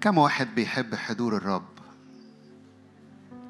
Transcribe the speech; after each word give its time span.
كم 0.00 0.18
واحد 0.18 0.54
بيحب 0.54 0.94
حضور 0.94 1.36
الرب؟ 1.36 1.62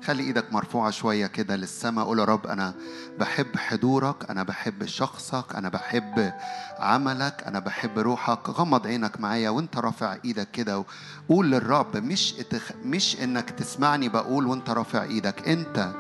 خلي 0.04 0.22
إيدك 0.22 0.52
مرفوعة 0.52 0.90
شوية 0.90 1.26
كده 1.26 1.56
للسماء 1.56 2.04
قول 2.04 2.18
يا 2.18 2.24
رب 2.24 2.46
أنا 2.46 2.74
بحب 3.18 3.56
حضورك 3.56 4.30
أنا 4.30 4.42
بحب 4.42 4.84
شخصك 4.86 5.54
أنا 5.54 5.68
بحب 5.68 6.32
عملك 6.78 7.42
أنا 7.46 7.58
بحب 7.58 7.98
روحك. 7.98 8.48
غمض 8.48 8.86
عينك 8.86 9.20
معايا 9.20 9.50
وأنت 9.50 9.76
رافع 9.76 10.16
إيدك 10.24 10.50
كده 10.50 10.84
قول 11.28 11.50
للرب 11.50 11.96
مش 11.96 12.34
اتخ... 12.40 12.72
مش 12.84 13.16
إنك 13.22 13.50
تسمعني 13.50 14.08
بقول 14.08 14.46
وأنت 14.46 14.70
رافع 14.70 15.02
إيدك 15.02 15.48
أنت 15.48 15.92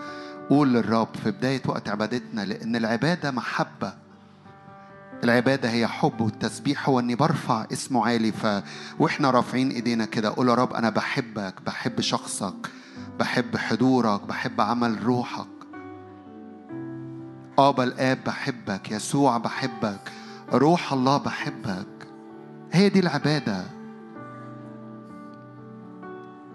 قول 0.50 0.72
للرب 0.72 1.08
في 1.24 1.30
بداية 1.30 1.62
وقت 1.66 1.88
عبادتنا 1.88 2.40
لأن 2.44 2.76
العبادة 2.76 3.30
محبة. 3.30 4.07
العبادة 5.24 5.70
هي 5.70 5.86
حب 5.86 6.20
والتسبيح 6.20 6.88
هو 6.88 7.00
إني 7.00 7.14
برفع 7.14 7.66
اسمه 7.72 8.06
عالي 8.06 8.32
ف 8.32 8.46
وإحنا 8.98 9.30
رافعين 9.30 9.70
إيدينا 9.70 10.04
كده 10.04 10.34
قول 10.34 10.48
يا 10.48 10.54
رب 10.54 10.72
أنا 10.72 10.90
بحبك 10.90 11.54
بحب 11.66 12.00
شخصك 12.00 12.70
بحب 13.18 13.56
حضورك 13.56 14.22
بحب 14.22 14.60
عمل 14.60 15.02
روحك. 15.02 15.46
آبا 17.58 17.84
الآب 17.84 18.18
بحبك 18.26 18.90
يسوع 18.90 19.38
بحبك 19.38 20.12
روح 20.52 20.92
الله 20.92 21.16
بحبك. 21.16 22.08
هي 22.72 22.88
دي 22.88 23.00
العبادة. 23.00 23.64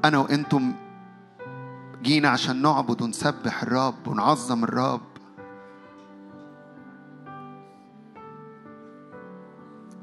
أنا 0.06 0.18
وأنتم 0.18 0.74
جينا 2.02 2.30
عشان 2.30 2.62
نعبد 2.62 3.02
ونسبح 3.02 3.64
الرب 3.64 4.08
ونعظم 4.08 4.64
الرب. 4.64 5.13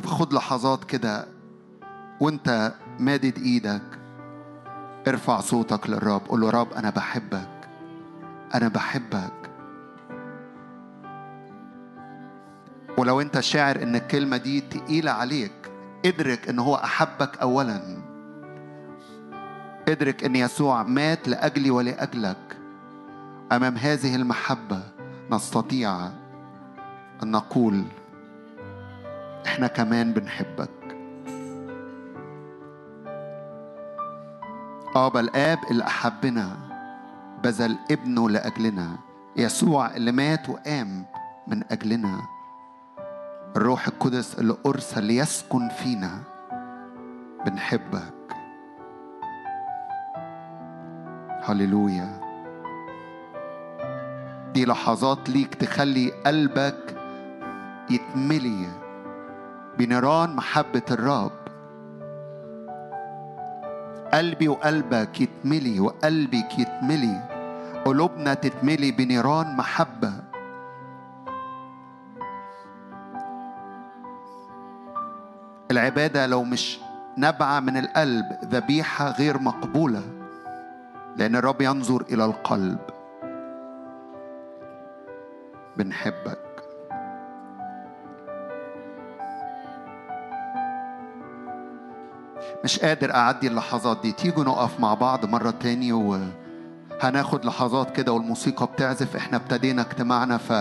فخد 0.02 0.32
لحظات 0.32 0.84
كده 0.84 1.26
وانت 2.20 2.72
مادد 2.98 3.38
إيدك 3.38 3.82
ارفع 5.08 5.40
صوتك 5.40 5.90
للرب 5.90 6.20
قول 6.28 6.40
له 6.40 6.50
رب 6.50 6.72
أنا 6.72 6.90
بحبك 6.90 7.68
أنا 8.54 8.68
بحبك. 8.68 9.50
ولو 12.98 13.20
أنت 13.20 13.40
شاعر 13.40 13.82
إن 13.82 13.96
الكلمة 13.96 14.36
دي 14.36 14.60
تقيلة 14.60 15.10
عليك 15.10 15.52
ادرك 16.04 16.48
إن 16.48 16.58
هو 16.58 16.74
أحبك 16.74 17.38
اولا. 17.38 17.80
ادرك 19.88 20.24
إن 20.24 20.36
يسوع 20.36 20.82
مات 20.82 21.28
لأجلي 21.28 21.70
ولأجلك. 21.70 22.58
أمام 23.52 23.76
هذه 23.76 24.14
المحبة 24.16 24.82
نستطيع 25.30 26.06
أن 27.22 27.30
نقول 27.30 27.84
إحنا 29.46 29.66
كمان 29.66 30.12
بنحبك. 30.12 30.70
ابا 34.96 35.20
الاب 35.20 35.58
اللي 35.70 35.84
أحبنا 35.86 36.56
بذل 37.44 37.78
ابنه 37.90 38.30
لأجلنا. 38.30 38.98
يسوع 39.36 39.96
اللي 39.96 40.12
مات 40.12 40.48
وقام 40.48 41.04
من 41.46 41.62
أجلنا. 41.70 42.20
الروح 43.56 43.86
القدس 43.86 44.38
اللي 44.38 44.56
أرسل 44.66 45.04
ليسكن 45.04 45.68
فينا. 45.68 46.22
بنحبك. 47.46 48.34
هللويا. 51.42 52.20
دي 54.54 54.64
لحظات 54.64 55.30
ليك 55.30 55.54
تخلي 55.54 56.10
قلبك 56.10 56.96
يتملي. 57.90 58.79
بنيران 59.80 60.36
محبة 60.36 60.82
الرب. 60.90 61.32
قلبي 64.12 64.48
وقلبك 64.48 65.20
يتملي 65.20 65.80
وقلبك 65.80 66.58
يتملي. 66.58 67.16
قلوبنا 67.84 68.34
تتملي 68.34 68.92
بنيران 68.92 69.56
محبة. 69.56 70.12
العبادة 75.70 76.26
لو 76.26 76.44
مش 76.44 76.80
نبعة 77.18 77.60
من 77.60 77.76
القلب 77.76 78.26
ذبيحة 78.44 79.10
غير 79.10 79.38
مقبولة. 79.38 80.02
لأن 81.16 81.36
الرب 81.36 81.60
ينظر 81.60 82.04
إلى 82.12 82.24
القلب. 82.24 82.78
بنحبك. 85.76 86.49
مش 92.64 92.78
قادر 92.78 93.14
أعدي 93.14 93.46
اللحظات 93.46 94.00
دي. 94.02 94.12
تيجوا 94.12 94.44
نقف 94.44 94.80
مع 94.80 94.94
بعض 94.94 95.24
مرة 95.24 95.50
تاني 95.50 95.92
وهناخد 95.92 97.44
لحظات 97.44 97.96
كده 97.96 98.12
والموسيقى 98.12 98.66
بتعزف. 98.66 99.16
إحنا 99.16 99.36
ابتدينا 99.36 99.82
اجتماعنا 99.82 100.36
ف 100.38 100.52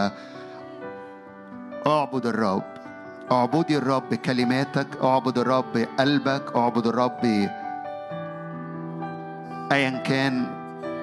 اعبد 1.87 2.25
الرب. 2.25 2.63
اعبدي 3.31 3.77
الرب 3.77 4.09
بكلماتك. 4.11 4.87
اعبد 5.03 5.37
الرب 5.37 5.65
بقلبك. 5.73 6.55
اعبد 6.55 6.87
الرب 6.87 7.49
ايا 9.71 9.89
كان 9.89 10.45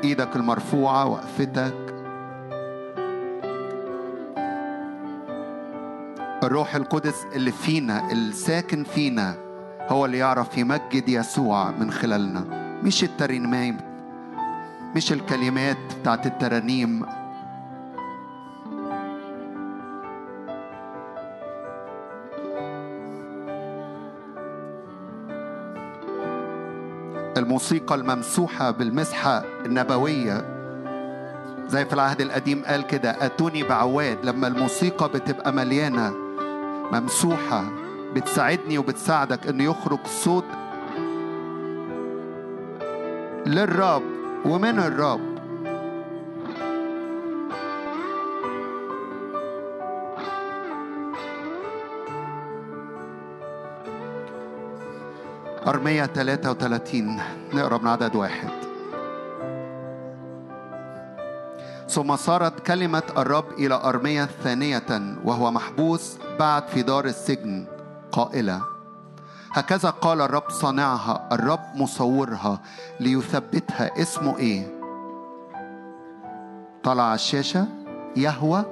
إيدك 0.05 0.37
المرفوعة 0.37 1.07
وقفتك. 1.07 1.75
الروح 6.43 6.75
القدس 6.75 7.27
اللي 7.35 7.53
فينا 7.53 8.13
الساكن 8.13 8.85
فينا 8.85 9.46
هو 9.89 10.05
اللي 10.05 10.19
يعرف 10.19 10.59
يمجد 10.59 11.09
يسوع 11.09 11.71
من 11.71 11.91
خلالنا. 11.91 12.45
مش 12.83 13.05
الترنيمات 13.05 13.75
مش 14.97 15.13
الكلمات 15.13 15.77
بتاعت 16.01 16.27
الترانيم. 16.27 17.07
الموسيقى 27.37 27.95
الممسوحة 27.95 28.71
بالمسحة 28.71 29.45
النبوية. 29.67 30.45
زي 31.69 31.85
في 31.85 31.93
العهد 31.93 32.21
القديم 32.21 32.65
قال 32.65 32.87
كده 32.87 33.27
أتوني 33.27 33.63
بعواد. 33.63 34.19
لما 34.25 34.47
الموسيقى 34.47 35.09
بتبقى 35.09 35.53
مليانة 35.53 36.15
ممسوحة. 36.93 37.86
بتساعدني 38.17 38.79
وبتساعدك 38.79 39.47
إنه 39.47 39.65
يخرج 39.65 39.99
صوت 40.07 40.45
للرب 43.47 44.03
ومن 44.45 44.79
الرب. 44.79 45.37
أرمية 55.67 56.07
33 56.07 57.21
نقرأ 57.55 57.79
من 57.79 57.89
عدد 57.89 58.17
واحد. 58.17 58.51
ثم 61.89 62.17
صارت 62.17 62.67
كلمة 62.67 63.03
الرب 63.19 63.53
إلى 63.59 63.75
أرمية 63.75 64.25
ثانية 64.25 65.17
وهو 65.25 65.51
محبوس 65.51 66.19
بعد 66.39 66.69
في 66.69 66.83
دار 66.83 67.05
السجن. 67.05 67.76
قائلة 68.17 68.63
هكذا 69.53 69.91
قال 69.91 70.21
الرب 70.21 70.51
صانعها 70.51 71.29
الرب 71.33 71.61
مصورها 71.75 72.61
ليثبتها 73.01 74.03
اسمه 74.03 74.39
إيه؟ 74.39 74.81
طلع 76.85 77.03
على 77.03 77.15
الشاشة 77.15 77.67
يهوى 78.17 78.65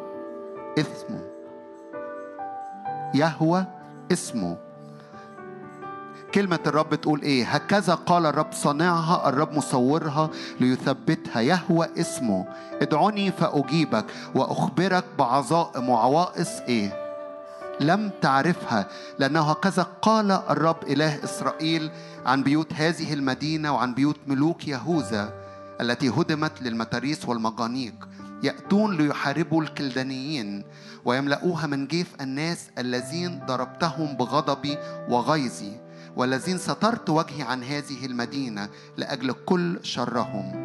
اسمه. 0.79 1.23
يهوى 3.15 3.65
اسمه. 4.13 4.57
كلمة 6.35 6.59
الرب 6.67 6.95
تقول 6.95 7.23
إيه؟ 7.23 7.45
هكذا 7.45 7.95
قال 7.95 8.27
الرب 8.27 8.53
صانعها 8.53 9.29
الرب 9.29 9.53
مصورها 9.53 10.31
ليثبتها 10.61 11.41
يهوى 11.41 11.89
اسمه. 11.99 12.45
ادعوني 12.83 13.33
فأجيبك 13.33 14.05
وأخبرك 14.35 15.05
بعظائم 15.19 15.89
وعوائص 15.89 16.61
إيه؟ 16.61 17.04
لم 17.81 18.11
تعرفها 18.23 18.89
لأنه 19.19 19.51
هكذا 19.51 19.83
قال 19.83 20.31
الرب 20.31 20.83
إله 20.83 21.25
إسرائيل 21.25 21.91
عن 22.27 22.43
بيوت 22.43 22.73
هذه 22.73 23.13
المدينة 23.13 23.75
وعن 23.75 23.95
بيوت 23.95 24.17
ملوك 24.27 24.69
يهوذا 24.69 25.33
التي 25.81 26.09
هدمت 26.09 26.63
للمتاريس 26.63 27.29
والمجانيق 27.29 28.09
يأتون 28.43 28.97
ليحاربوا 28.97 29.63
الكلدانيين 29.63 30.65
ويملؤوها 31.05 31.67
من 31.67 31.87
جيف 31.87 32.15
الناس 32.21 32.71
الذين 32.79 33.41
ضربتهم 33.47 34.17
بغضبي 34.17 34.79
وغيظي 35.09 35.73
والذين 36.17 36.59
سترت 36.59 37.11
وجهي 37.11 37.43
عن 37.43 37.63
هذه 37.65 38.07
المدينة 38.07 38.69
لأجل 38.97 39.33
كل 39.33 39.79
شرهم. 39.83 40.64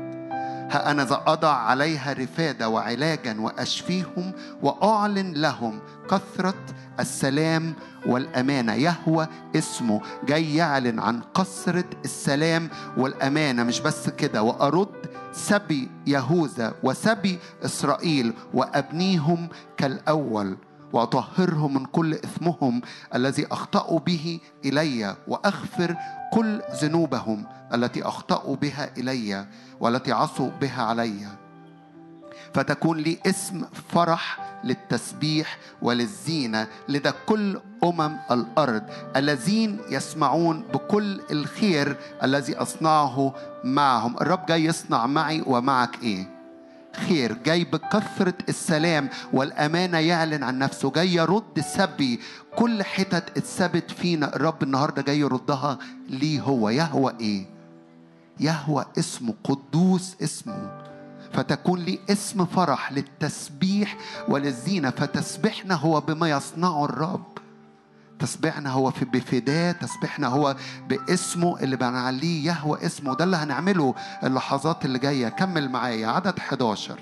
ها 0.71 0.91
أنا 0.91 1.05
ذا 1.05 1.23
أضع 1.27 1.53
عليها 1.53 2.13
رفادة 2.13 2.69
وعلاجا 2.69 3.41
وأشفيهم 3.41 4.31
وأعلن 4.61 5.33
لهم 5.33 5.79
كثرة 6.09 6.53
السلام 6.99 7.73
والأمانة. 8.05 8.73
يهوى 8.73 9.27
اسمه 9.55 10.01
جاي 10.27 10.55
يعلن 10.55 10.99
عن 10.99 11.21
كثرة 11.37 11.89
السلام 12.05 12.69
والأمانة. 12.97 13.63
مش 13.63 13.79
بس 13.79 14.09
كده 14.09 14.43
وأرد 14.43 14.95
سبي 15.33 15.89
يهوذا 16.07 16.73
وسبي 16.83 17.39
إسرائيل 17.65 18.33
وأبنيهم 18.53 19.49
كالأول. 19.77 20.57
وأطهرهم 20.93 21.73
من 21.73 21.85
كل 21.85 22.13
إثمهم 22.13 22.81
الذي 23.15 23.47
أخطأوا 23.51 23.99
به 23.99 24.39
إلي 24.65 25.15
وأغفر 25.27 25.95
كل 26.33 26.61
ذنوبهم 26.81 27.45
التي 27.73 28.03
أخطأوا 28.03 28.55
بها 28.55 28.89
إلي 28.97 29.47
والتي 29.79 30.11
عصوا 30.11 30.49
بها 30.61 30.83
علي. 30.83 31.27
فتكون 32.53 32.97
لي 32.97 33.17
اسم 33.25 33.65
فرح 33.89 34.39
للتسبيح 34.63 35.57
وللزينة 35.81 36.67
لدى 36.89 37.11
كل 37.25 37.59
أمم 37.83 38.17
الأرض 38.31 38.83
الذين 39.15 39.79
يسمعون 39.89 40.63
بكل 40.73 41.21
الخير 41.31 41.97
الذي 42.23 42.55
أصنعه 42.55 43.33
معهم. 43.63 44.15
الرب 44.17 44.45
جاي 44.45 44.65
يصنع 44.65 45.07
معي 45.07 45.43
ومعك 45.47 46.03
إيه؟ 46.03 46.38
خير 46.95 47.33
جاي 47.45 47.63
بكثرة 47.63 48.33
السلام 48.49 49.09
والأمانة 49.33 49.97
يعلن 49.97 50.43
عن 50.43 50.59
نفسه 50.59 50.91
جاي 50.91 51.13
يرد 51.13 51.59
سبي. 51.59 52.19
كل 52.55 52.83
حتت 52.83 53.37
اتثبت 53.37 53.91
فينا 53.91 54.35
الرب 54.35 54.63
النهاردة 54.63 55.01
جاي 55.01 55.19
يردها 55.19 55.79
ليه 56.09 56.41
هو؟ 56.41 56.69
يهوى 56.69 57.13
إيه؟ 57.19 57.45
يهوى 58.39 58.85
اسمه 58.99 59.33
قدوس 59.43 60.15
اسمه. 60.23 60.79
فتكون 61.33 61.79
لي 61.79 61.99
اسم 62.09 62.45
فرح 62.45 62.91
للتسبيح 62.91 63.97
وللزينة 64.27 64.89
فتسبحنا 64.89 65.75
هو 65.75 66.01
بما 66.01 66.29
يصنعه 66.29 66.85
الرب. 66.85 67.38
تسبيحنا 68.19 68.69
هو 68.69 68.91
في 68.91 69.05
بفداه 69.05 69.71
تسبيحنا 69.71 70.27
هو 70.27 70.55
باسمه 70.89 71.59
اللي 71.59 71.75
بنعليه 71.75 72.45
يهوى 72.51 72.85
اسمه. 72.85 73.15
ده 73.15 73.23
اللي 73.23 73.37
هنعمله 73.37 73.95
اللحظات 74.23 74.85
اللي 74.85 74.99
جاية. 74.99 75.29
كمل 75.29 75.69
معايا. 75.69 76.07
عدد 76.07 76.37
11 76.37 76.99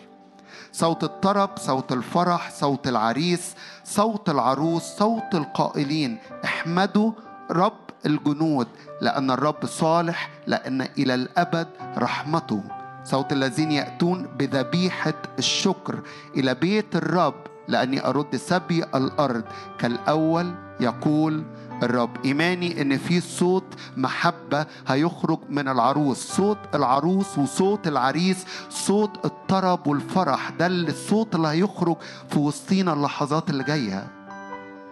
صوت 0.71 1.03
الطرب 1.03 1.49
صوت 1.57 1.91
الفرح 1.91 2.51
صوت 2.51 2.87
العريس 2.87 3.55
صوت 3.83 4.29
العروس 4.29 4.83
صوت 4.83 5.33
القائلين. 5.35 6.17
احمدوا 6.45 7.11
رب 7.51 7.87
الجنود 8.05 8.67
لأن 9.01 9.31
الرب 9.31 9.65
صالح 9.65 10.29
لأن 10.47 10.81
إلى 10.81 11.13
الأبد 11.13 11.67
رحمته. 11.97 12.63
صوت 13.03 13.33
الذين 13.33 13.71
يأتون 13.71 14.27
بذبيحة 14.39 15.13
الشكر. 15.39 15.99
إلى 16.35 16.53
بيت 16.53 16.95
الرب 16.95 17.35
لأني 17.67 18.05
أرد 18.07 18.35
سبي 18.35 18.83
الأرض. 18.83 19.43
كالأول 19.79 20.66
يقول 20.79 21.43
الرب 21.83 22.25
إيماني 22.25 22.81
إن 22.81 22.97
في 22.97 23.21
صوت 23.21 23.63
محبة 23.97 24.65
هيخرج 24.87 25.39
من 25.49 25.67
العروس. 25.67 26.17
صوت 26.35 26.57
العروس 26.75 27.37
وصوت 27.37 27.87
العريس 27.87 28.45
صوت 28.69 29.25
الطرب 29.25 29.87
والفرح 29.87 30.49
ده 30.49 30.67
الصوت 30.67 31.35
اللي 31.35 31.47
هيخرج 31.47 31.95
في 32.29 32.39
وسطينا 32.39 32.93
اللحظات 32.93 33.49
اللي 33.49 33.63
جاية. 33.63 34.07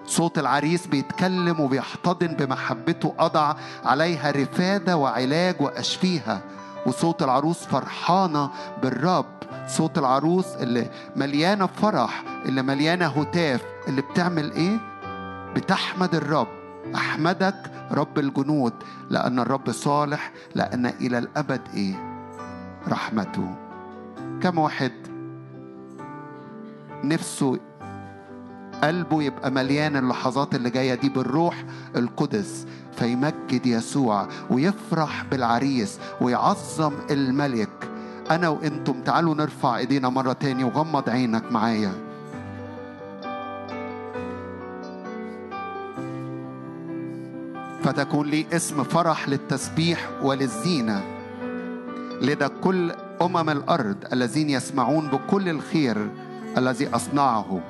صوت 0.07 0.39
العريس 0.39 0.87
بيتكلم 0.87 1.59
وبيحتضن 1.59 2.27
بمحبته 2.27 3.13
أضع 3.19 3.53
عليها 3.85 4.31
رفادة 4.31 4.97
وعلاج 4.97 5.55
وأشفيها. 5.61 6.41
وصوت 6.85 7.23
العروس 7.23 7.57
فرحانة 7.57 8.49
بالرب. 8.83 9.25
صوت 9.67 9.97
العروس 9.97 10.45
اللي 10.45 10.89
مليانة 11.15 11.65
فرح 11.67 12.23
اللي 12.45 12.61
مليانة 12.61 13.05
هتاف. 13.07 13.61
اللي 13.87 14.01
بتعمل 14.01 14.51
إيه؟ 14.51 14.77
بتحمد 15.55 16.15
الرب 16.15 16.47
أحمدك 16.95 17.71
رب 17.91 18.19
الجنود 18.19 18.73
لأن 19.09 19.39
الرب 19.39 19.71
صالح 19.71 20.31
لأن 20.55 20.85
إلى 20.85 21.17
الأبد 21.17 21.61
إيه؟ 21.73 22.15
رحمته. 22.87 23.55
كم 24.43 24.57
واحد 24.57 24.91
نفسه 27.03 27.59
قلبه 28.83 29.23
يبقى 29.23 29.51
مليان 29.51 29.97
اللحظات 29.97 30.55
اللي 30.55 30.69
جاية 30.69 30.95
دي 30.95 31.09
بالروح 31.09 31.63
القدس 31.95 32.65
فيمجد 32.97 33.65
يسوع 33.65 34.27
ويفرح 34.49 35.23
بالعريس 35.31 35.99
ويعظم 36.21 36.93
الملك. 37.11 37.89
أنا 38.31 38.49
وإنتم 38.49 39.01
تعالوا 39.01 39.35
نرفع 39.35 39.77
إيدينا 39.77 40.09
مرة 40.09 40.33
تاني 40.33 40.63
وغمض 40.63 41.09
عينك 41.09 41.51
معايا. 41.51 42.04
فتكون 47.85 48.27
لي 48.27 48.45
اسم 48.53 48.83
فرح 48.83 49.29
للتسبيح 49.29 50.09
وللزينة. 50.21 51.03
لدى 52.21 52.47
كل 52.47 52.91
أمم 53.21 53.49
الأرض 53.49 53.97
الذين 54.13 54.49
يسمعون 54.49 55.07
بكل 55.07 55.49
الخير 55.49 56.09
الذي 56.57 56.89
أصنعه. 56.95 57.61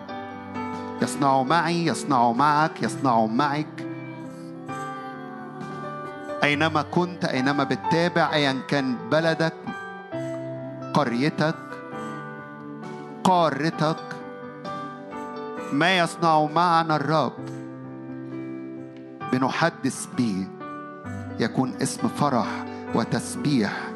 يصنع 1.02 1.44
معي 1.44 1.86
يصنع 1.86 2.32
معك 2.32 2.84
يصنع 2.84 3.26
معك. 3.26 3.86
أينما 6.44 6.82
كنت 6.82 7.26
أينما 7.26 7.64
بتتابع 7.64 8.34
أيا 8.34 8.62
كان 8.68 8.96
بلدك 9.12 9.54
قريتك 10.94 11.56
قارتك 13.24 14.04
ما 15.74 15.98
يصنع 15.98 16.46
معنا 16.46 16.96
الرب؟ 16.96 17.65
بنحدث 19.32 20.08
به 20.18 20.48
يكون 21.40 21.74
اسم 21.82 22.08
فرح 22.08 22.66
وتسبيح. 22.96 23.92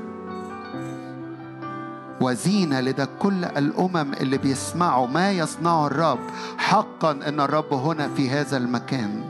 وزينة 2.22 2.80
لدى 2.80 3.06
كل 3.20 3.46
الأمم 3.46 4.14
اللي 4.14 4.38
بيسمعوا 4.38 5.08
ما 5.08 5.32
يصنعه 5.32 5.88
الرب. 5.88 6.20
حقا 6.58 7.12
أن 7.12 7.40
الرب 7.40 7.74
هنا 7.74 8.08
في 8.08 8.30
هذا 8.30 8.58
المكان. 8.58 9.24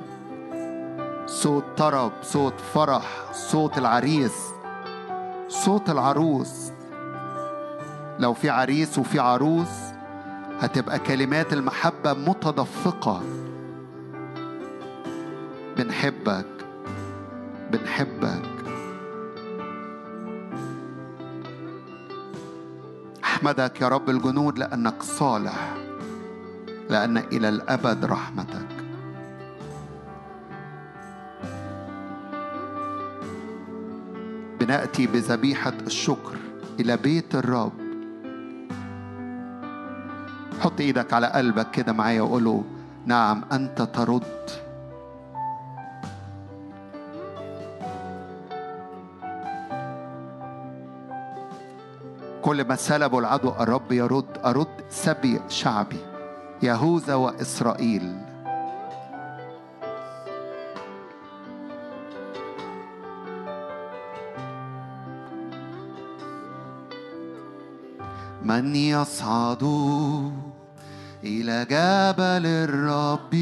صوت 1.25 1.63
طرب 1.78 2.12
صوت 2.24 2.54
فرح 2.74 3.31
صوت 3.34 3.78
العريس 3.78 4.34
صوت 5.48 5.90
العروس. 5.90 6.72
لو 8.19 8.34
في 8.34 8.50
عريس 8.50 9.00
وفي 9.00 9.19
عروس 9.19 9.68
هتبقى 10.62 11.00
كلمات 11.00 11.54
المحبة 11.54 12.13
متدفقة. 12.13 13.22
بنحبك. 15.80 16.46
بنحبك. 17.72 18.50
أحمدك 23.24 23.82
يا 23.82 23.88
رب 23.88 24.10
الجنود 24.10 24.60
لأنك 24.60 25.03
صالح 25.03 25.77
لأن 26.89 27.18
إلى 27.18 27.50
الأبد 27.50 28.06
رحمتك. 28.06 28.68
بنأتي 34.60 35.08
بذبيحة 35.08 35.74
الشكر 35.88 36.38
إلى 36.80 36.98
بيت 36.98 37.36
الرب. 37.36 37.72
حط 40.60 40.80
إيدك 40.80 41.13
على 41.13 41.27
قلبك 41.27 41.72
كده 41.72 41.94
معايا 41.94 42.22
وقوله 42.22 42.63
نعم 43.06 43.44
أنت 43.51 43.82
ترد. 43.82 44.69
كل 52.50 52.68
ما 52.68 52.75
سلبوا 52.75 53.20
العدو 53.20 53.50
الرب 53.50 53.91
يرد 53.91 54.38
أرد 54.46 54.68
سبي 54.89 55.39
شعبي 55.50 56.01
يهوذا 56.63 57.15
وإسرائيل. 57.15 58.18
من 68.44 68.75
يصعد 68.75 69.63
إلى 71.24 71.65
جبل 71.65 72.46
الرب؟ 72.46 73.34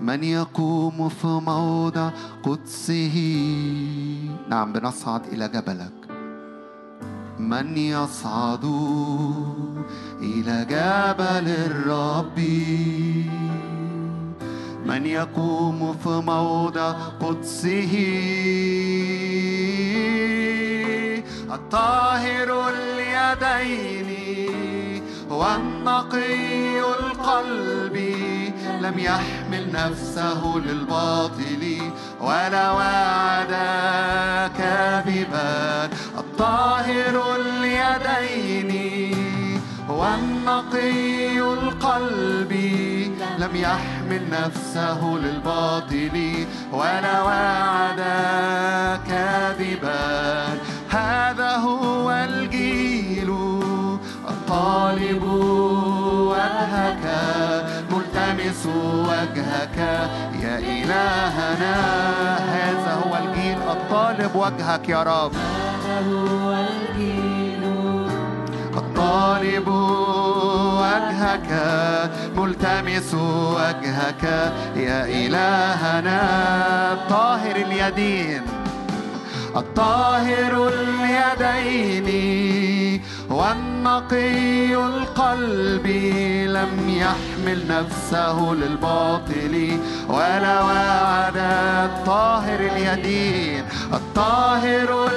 من 0.00 0.24
يقوم 0.24 1.08
في 1.08 1.26
موضع 1.26 2.10
قدسه؟ 2.42 3.16
نعم 4.48 4.72
بنصعد 4.72 5.26
إلى 5.26 5.48
جبلك. 5.48 5.97
من 7.38 7.76
يصعد 7.76 8.64
إلى 10.22 10.64
جبل 10.64 11.48
الرب؟ 11.48 12.38
من 14.86 15.06
يقوم 15.06 15.96
في 16.04 16.08
موضع 16.08 16.92
قدسه؟ 17.20 17.94
الطاهر 21.52 22.68
اليدين 22.68 24.08
والنقي 25.30 26.80
القلب 26.80 27.96
لم 28.80 28.98
يحمل 28.98 29.72
نفسه 29.72 30.56
للباطل 30.66 31.78
ولا 32.20 32.70
وعد 32.70 33.52
كاذبا. 34.58 35.88
الطاهر 36.38 37.36
اليدين 37.36 38.70
والنقي 39.88 41.38
القلب 41.40 42.52
لم 43.38 43.56
يحمل 43.56 44.22
نفسه 44.30 45.18
للباطل 45.22 46.46
ولا 46.72 47.22
وعد 47.22 48.00
كاذبا. 49.08 50.44
هذا 50.90 51.56
هو 51.56 52.10
الجيل 52.10 53.30
الطالب 54.28 55.22
وجهك 56.30 57.04
ملتمس 57.90 58.66
وجهك 59.10 59.78
يا 60.42 60.58
إلهنا. 60.58 61.76
هذا 62.38 62.92
هو 63.04 63.16
الجيل 63.16 63.58
الطالب 63.62 64.36
وجهك 64.36 64.88
يا 64.88 65.02
رب. 65.02 65.32
الطالب 68.76 69.68
وجهك 70.78 71.50
ملتمس 72.36 73.14
وجهك. 73.14 74.24
يا 74.76 75.04
إلهنا 75.04 76.20
طاهر 77.10 77.56
اليدين. 77.56 78.42
الطاهر 79.56 80.68
اليدين. 80.68 83.02
والنقي 83.78 84.74
القلب 84.74 85.86
لم 86.46 86.88
يحمل 86.88 87.66
نفسه 87.68 88.52
للباطل 88.52 89.78
ولا 90.08 90.62
وعد 90.62 91.36
الطاهر 91.36 92.60
اليدين 92.60 93.64
الطاهر 93.92 95.10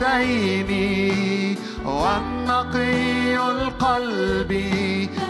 اليدين. 0.00 1.56
والنقي 1.84 3.36
القلب 3.36 4.52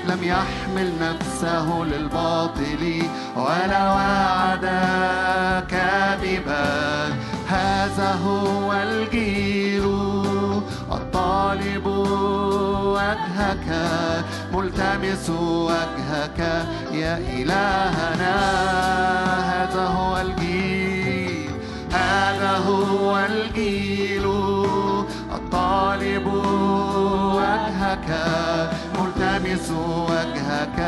لم 0.09 0.19
يحمل 0.23 0.93
نفسه 1.00 1.85
للباطل 1.85 3.02
ولا 3.37 3.93
وعد 3.93 4.64
كاذبا. 5.71 7.12
هذا 7.49 8.19
هو 8.25 8.73
الجيل. 8.73 9.62
وجهك 13.12 13.69
ملتمس 14.52 15.31
وجهك. 15.31 16.40
يا 16.92 17.19
إلهنا 17.19 18.37
هذا 19.52 19.87
هو 19.87 20.21
الجيل 20.21 21.50
هذا 21.92 22.50
هو 22.69 23.19
الجيل. 23.19 24.26
الطالب 25.35 26.26
وجهك 27.37 28.09
ملتمس 28.99 29.71
وجهك. 30.09 30.78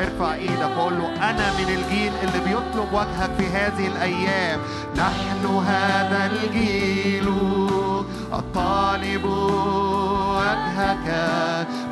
ارفع 0.00 0.34
إيدك 0.34 0.76
وقول 0.76 0.94
له 0.98 1.30
أنا 1.30 1.46
من 1.58 1.68
الجيل 1.68 2.12
اللي 2.22 2.40
بيطلب 2.44 2.88
وجهك 2.92 3.30
في 3.38 3.46
هذه 3.46 3.86
الأيام. 3.86 4.60
نحن 4.96 5.46
هذا 5.66 6.30
الجيل. 6.32 7.32
الطالب 8.32 9.24
وجهك 10.36 11.08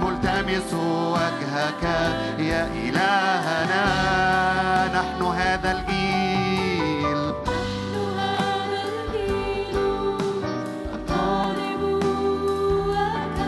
ملتمس 0.03 0.71
وجهك. 0.75 1.83
يا 2.39 2.63
إلهنا 2.85 3.87
نحن 4.97 5.23
هذا 5.23 5.71
الجيل. 5.73 7.21
نحن 7.29 7.95
هذا 8.19 8.81
الجيل. 8.89 9.77
الطالب 10.95 11.83
وجهك 12.89 13.39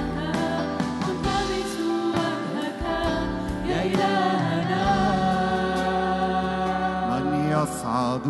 ملتمس 1.02 1.74
وجهك. 2.14 2.82
يا 3.66 3.80
إلهنا. 3.92 4.86
من 7.10 7.26
يصعد 7.56 8.26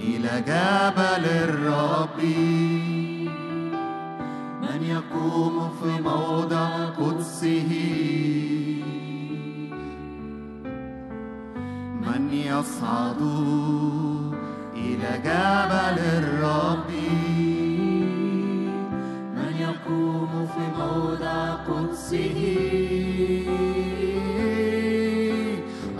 إلى 0.00 0.32
جبل 0.46 1.24
الرب؟ 1.26 2.18
يقوم 5.28 5.70
في 5.82 6.02
موضع 6.02 6.68
قدسه. 7.00 7.70
من 12.06 12.22
يصعد 12.32 13.20
إلى 14.76 15.10
جبل 15.24 15.98
الرب. 16.22 16.90
من 19.36 19.52
يقوم 19.60 20.32
في 20.54 20.64
موضع 20.78 21.38
قدسه. 21.68 22.38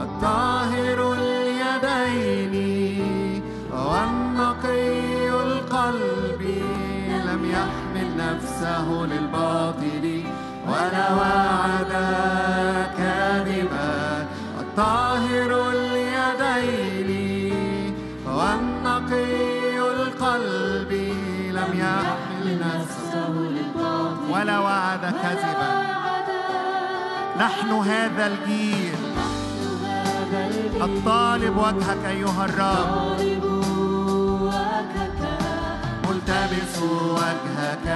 الطاهر 0.00 0.98
اليدين 1.12 2.54
والنقي 3.72 5.28
القلب. 5.28 6.27
نفسه 8.78 9.06
للباطل 9.06 10.24
ولا 10.68 11.14
وعد 11.14 11.92
كاذبا. 12.98 14.26
الطاهر 14.60 15.50
اليدين 15.70 17.10
والنقي 18.26 19.78
القلب 19.78 20.92
لم 21.52 21.70
يحمل 21.74 22.46
نفسه 22.58 23.28
للباطل. 23.28 24.30
ولا 24.30 24.58
وعد 24.58 25.04
كذبا 25.22 25.70
نحن 27.40 27.70
هذا 27.70 28.26
الجيل. 28.26 28.94
الطالب 30.82 31.56
وجهك 31.56 32.04
أيها 32.06 32.44
الرب. 32.44 33.18
طالب 36.26 36.78
وجهك. 36.82 37.88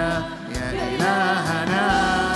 ملتمس 0.72 1.02
وجهك 1.02 2.31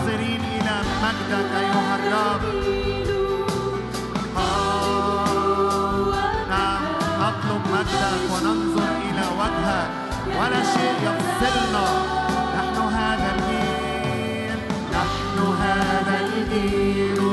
ناظرين 0.00 0.40
إلى 0.40 0.76
مجدك 1.02 1.50
أيها 1.60 1.96
الرب. 1.96 2.42
آه، 4.36 6.14
نعم 6.48 6.82
نطلب 7.20 7.62
مجدك 7.72 8.22
وننظر 8.32 8.88
إلى 9.08 9.24
وجهك 9.40 9.90
ولا 10.38 10.62
شيء 10.62 10.94
يفصلنا 11.06 11.86
نحن 12.56 12.76
هذا 12.94 13.34
الجيل 13.36 14.58
نحن 14.92 15.38
هذا 15.62 16.20
الجيل 16.20 17.29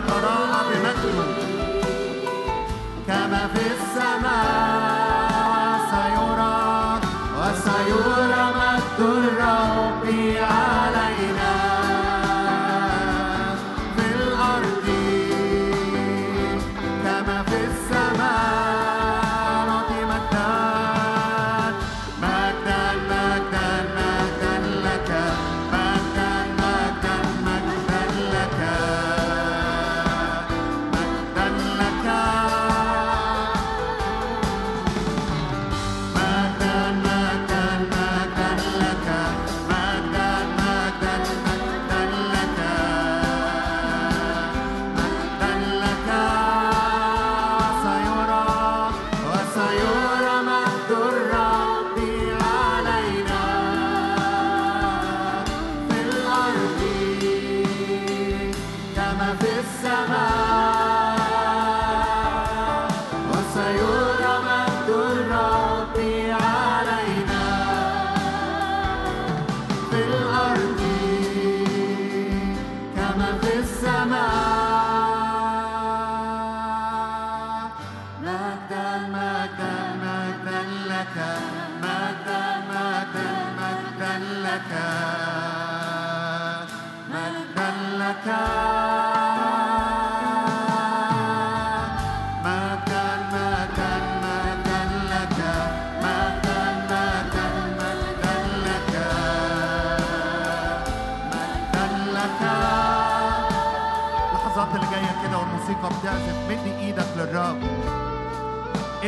الرب 0.00 0.70
يتراءى 0.80 1.49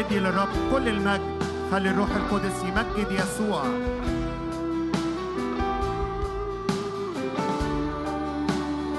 ادي 0.07 0.19
للرب 0.19 0.49
كل 0.73 0.89
المجد. 0.89 1.43
خلي 1.73 1.91
الروح 1.91 2.09
القدس 2.17 2.63
يمجد 2.63 3.13
يسوع. 3.13 3.63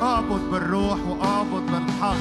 أعبد 0.01 0.41
بالروح 0.51 0.99
وأعبد 1.07 1.71
بالحق. 1.71 2.15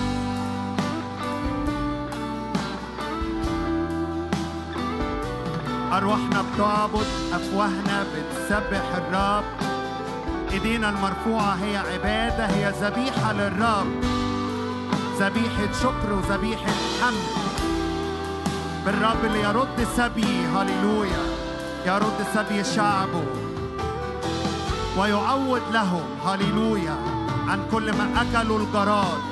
أرواحنا 5.93 6.45
بتعبد 6.55 7.07
أفواهنا 7.33 8.05
بتسبح 8.13 8.85
الرب. 8.97 9.45
إيدينا 10.53 10.89
المرفوعة 10.89 11.55
هي 11.55 11.77
عبادة 11.77 12.47
هي 12.47 12.73
ذبيحة 12.81 13.33
للرب. 13.33 14.05
ذبيحة 15.19 15.73
شكر 15.83 16.13
وذبيحة 16.13 16.73
حمد. 17.01 17.52
بالرب 18.87 19.25
اللي 19.25 19.41
يرد 19.41 19.87
سبي. 19.97 20.47
هللويا. 20.47 21.23
يرد 21.87 22.27
سبي 22.35 22.65
شعبه 22.65 23.25
ويعوض 24.99 25.63
لهم. 25.73 26.05
هللويا. 26.27 26.97
عن 27.49 27.61
كل 27.73 27.93
ما 27.93 28.23
أكلوا 28.23 28.59
الجراد 28.59 29.32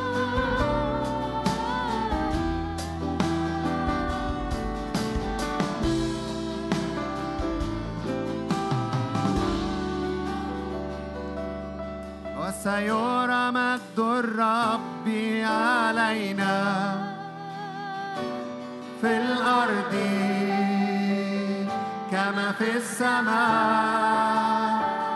في 22.60 22.76
السماء. 22.76 23.30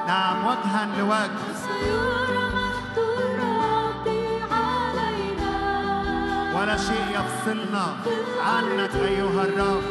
نعم 0.09 0.47
وجها 0.47 0.83
لوجه. 0.99 1.45
سيرى 1.65 2.45
مجد 2.57 2.97
الرب 3.19 4.07
علينا 4.53 5.57
ولا 6.57 6.77
شيء 6.77 7.07
يفصلنا 7.19 7.87
عنك 8.47 8.95
أيها 8.95 9.43
الرب. 9.43 9.83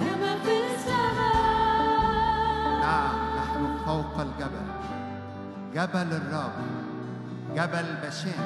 كما 0.00 0.32
في 0.44 0.54
السماء 0.70 1.90
نعم 2.80 3.16
نحن 3.38 3.62
فوق 3.86 4.16
الجبل. 4.20 4.66
جبل 5.74 6.10
الرب 6.20 6.56
جبل 7.56 7.88
بشان 8.06 8.44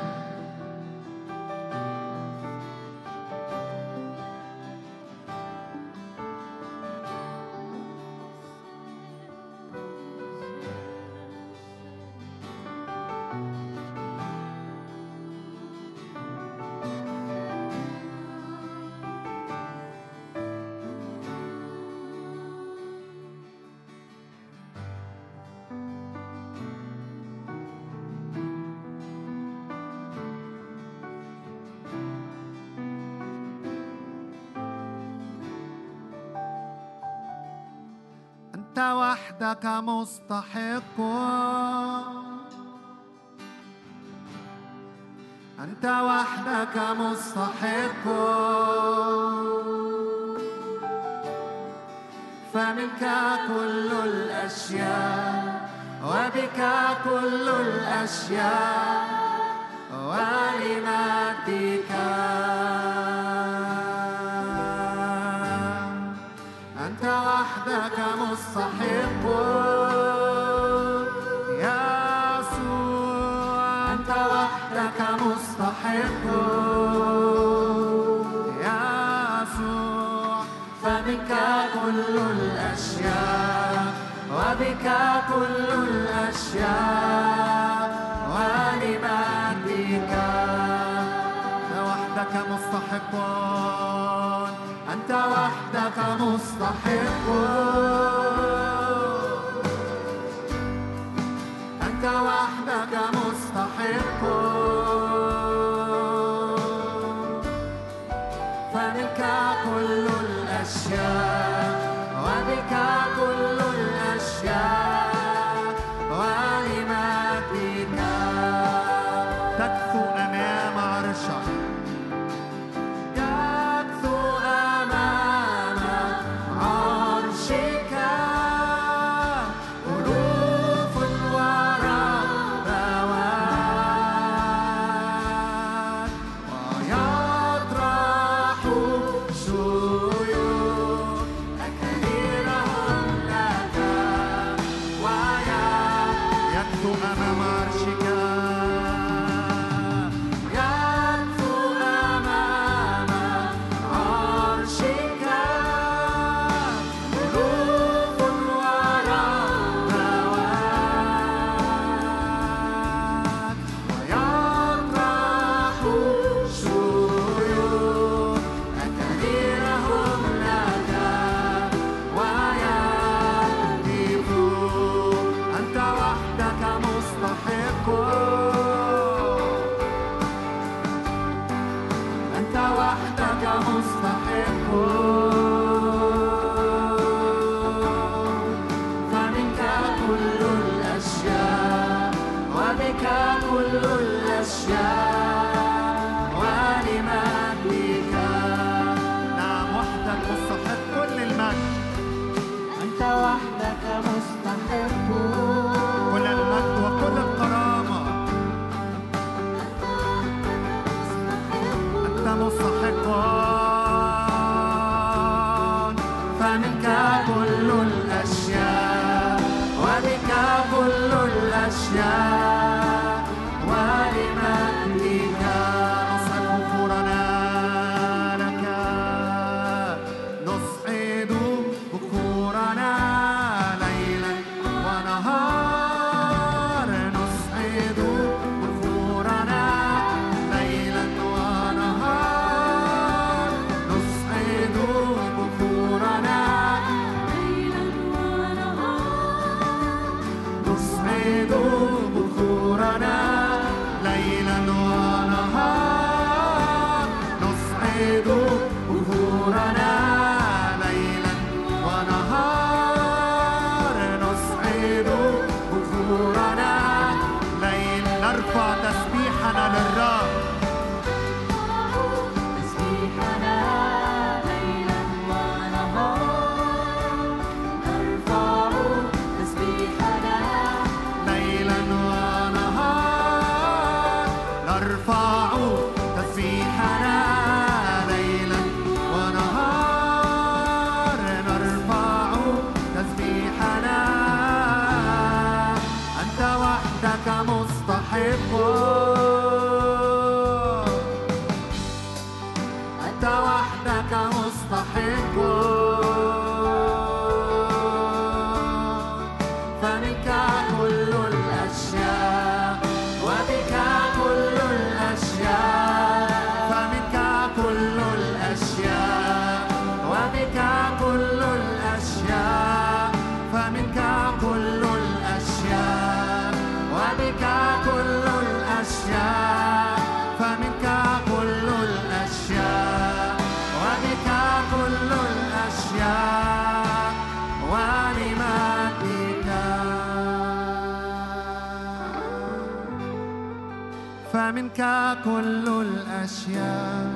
بك 344.75 344.83
كل 345.25 345.67
الأشياء 345.69 347.07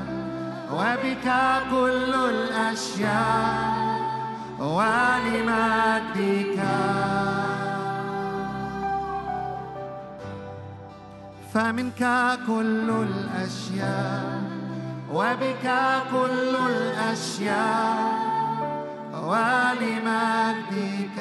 وبك 0.73 1.29
كل 1.71 2.15
الأشياء 2.15 3.99
ولمجدك. 4.59 6.61
فمنك 11.55 12.03
كل 12.47 12.91
الأشياء 12.91 14.41
وبك 15.13 15.67
كل 16.13 16.57
الأشياء 16.71 18.13
ولمجدك. 19.31 21.21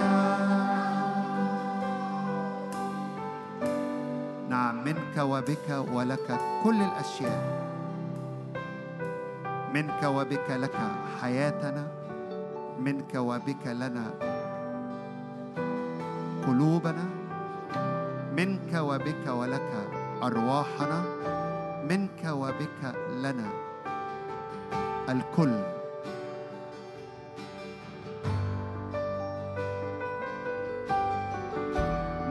نعم 4.58 4.84
منك 4.84 5.17
وبك 5.17 5.70
ولك 5.93 6.28
كل 6.63 6.82
الأشياء. 6.82 7.41
منك 9.74 10.02
وبك 10.04 10.50
لك 10.50 10.78
حياتنا 11.22 11.88
منك 12.80 13.13
وبك 13.15 13.65
لنا 13.67 14.06
قلوبنا 16.48 17.06
منك 18.38 18.72
وبك 18.74 19.26
ولك 19.28 19.72
أرواحنا 20.24 21.00
منك 21.89 22.22
وبك 22.26 22.82
لنا 23.22 23.50
الكل. 25.10 25.77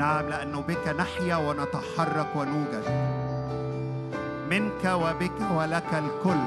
نعم 0.06 0.28
لأنه 0.28 0.60
بك 0.68 0.88
نحيا 0.98 1.36
ونتحرك 1.36 2.30
ونوجد. 2.34 2.86
منك 4.50 4.84
وبك 4.84 5.40
ولك 5.54 5.90
الكل. 5.92 6.44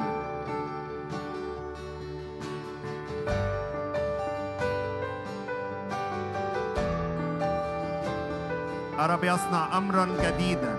الرب 8.99 9.23
يصنع 9.23 9.77
أمرا 9.77 10.05
جديدا. 10.23 10.75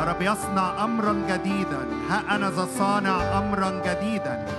الرب 0.00 0.22
يصنع 0.22 0.84
أمرا 0.84 1.14
جديدا. 1.28 1.82
ها 2.10 2.36
أنا 2.36 2.50
ذا 2.50 2.66
صانع 2.78 3.38
أمرا 3.38 3.70
جديدا. 3.86 4.57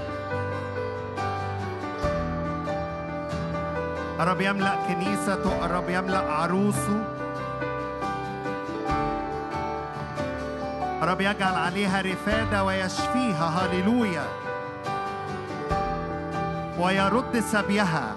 الرب 4.19 4.41
يملأ 4.41 4.75
كنيسته 4.87 5.65
الرب 5.65 5.89
يملأ 5.89 6.19
عروسه. 6.19 7.03
الرب 11.03 11.21
يجعل 11.21 11.55
عليها 11.55 12.01
رفادة 12.01 12.63
ويشفيها. 12.63 13.45
هللويا. 13.45 14.23
ويرد 16.79 17.39
سبيها. 17.39 18.15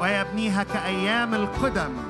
ويبنيها 0.00 0.62
كأيام 0.62 1.34
القدم. 1.34 2.09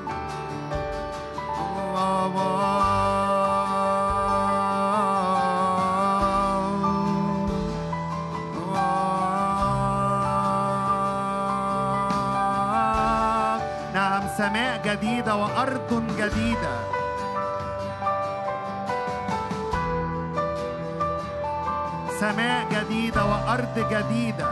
جديدة 14.91 15.35
وأرض 15.35 16.03
جديدة. 16.17 16.75
سماء 22.19 22.67
جديدة 22.71 23.25
وأرض 23.25 23.75
جديدة. 23.91 24.49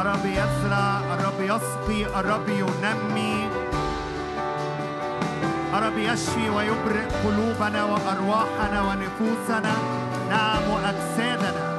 الرب 0.00 0.26
يزرع 0.26 1.00
الرب 1.14 1.40
يسقي 1.40 2.20
الرب 2.20 2.48
ينمي. 2.48 3.69
الرب 5.80 5.98
يشفي 5.98 6.50
ويبرئ 6.50 7.06
قلوبنا 7.24 7.84
وأرواحنا 7.84 8.82
ونفوسنا. 8.82 9.72
نعم 10.30 10.62
وأجسادنا 10.70 11.70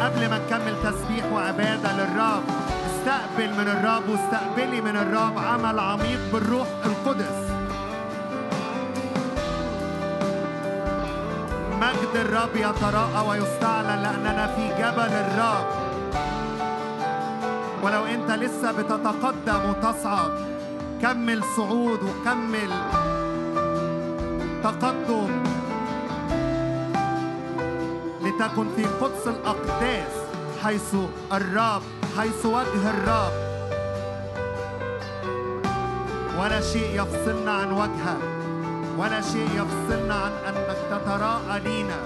قبل 0.00 0.30
ما 0.30 0.38
نكمل 0.38 0.76
تسبيح 0.82 1.32
وعبادة 1.32 1.92
للرب 1.92 2.42
استقبل 2.86 3.50
من 3.50 3.68
الرب 3.68 4.08
واستقبلي 4.08 4.80
من 4.80 4.96
الرب 4.96 5.38
عمل 5.38 5.78
عميق 5.78 6.20
بالروح 6.32 6.68
القدس. 6.84 7.38
مجد 11.80 12.14
الرب 12.14 12.56
يتراءى 12.56 13.28
ويستعلن 13.28 14.02
لأننا 14.02 14.46
في 14.46 14.68
جبل 14.68 15.12
الرب. 15.12 15.66
ولو 17.82 18.04
أنت 18.04 18.30
لسه 18.30 18.72
بتتقدم 18.72 19.70
وتصعد 19.70 20.55
كمل 21.02 21.42
صعود 21.56 22.00
وكمل 22.02 22.70
تقدم 24.62 25.42
لتكن 28.22 28.66
في 28.76 28.84
قدس 28.84 29.26
الأقداس 29.26 30.12
حيث 30.64 30.94
الرب 31.32 31.82
حيث 32.18 32.46
وجه 32.46 32.90
الرب. 32.90 33.32
ولا 36.40 36.60
شيء 36.60 37.02
يفصلنا 37.02 37.52
عن 37.52 37.72
وجهك. 37.72 38.22
ولا 38.98 39.20
شيء 39.20 39.48
يفصلنا 39.54 40.14
عن 40.14 40.32
أنك 40.48 40.76
تتراءى 40.90 41.60
لينا 41.60 41.98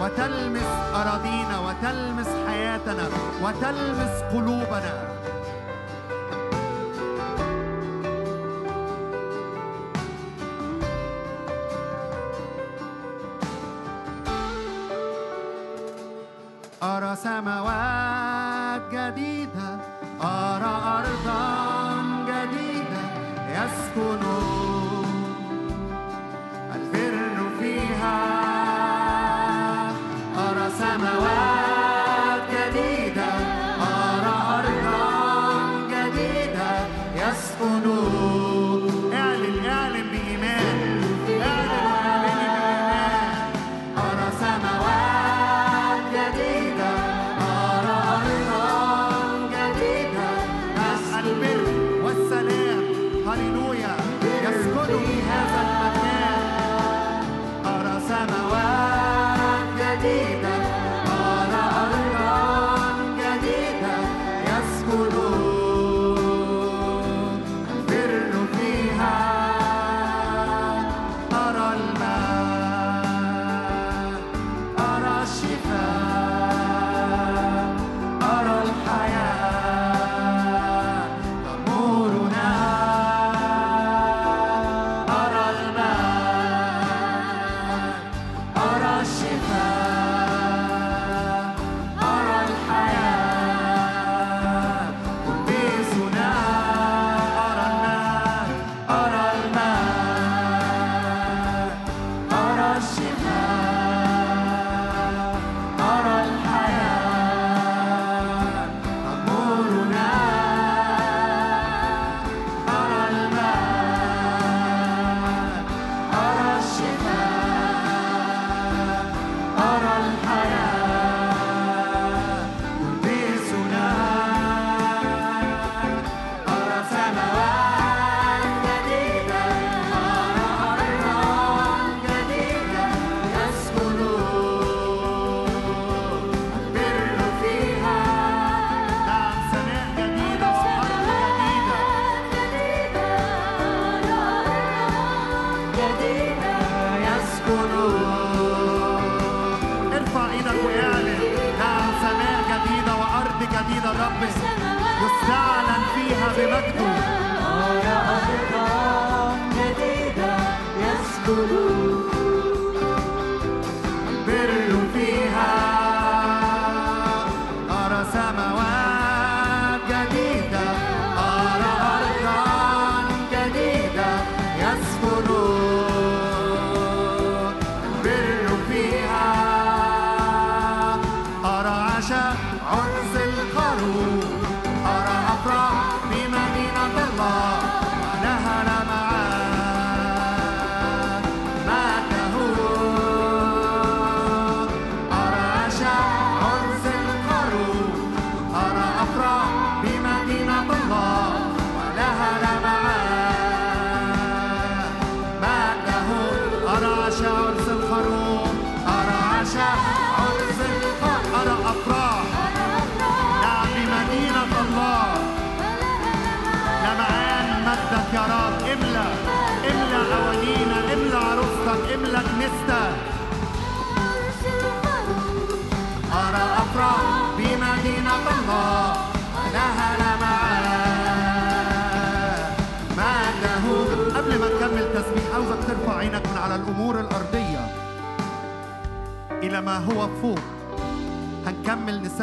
وتلمس 0.00 0.70
أراضينا 0.94 1.58
وتلمس 1.60 2.28
حياتنا 2.48 3.08
وتلمس 3.42 4.22
قلوبنا. 4.32 5.13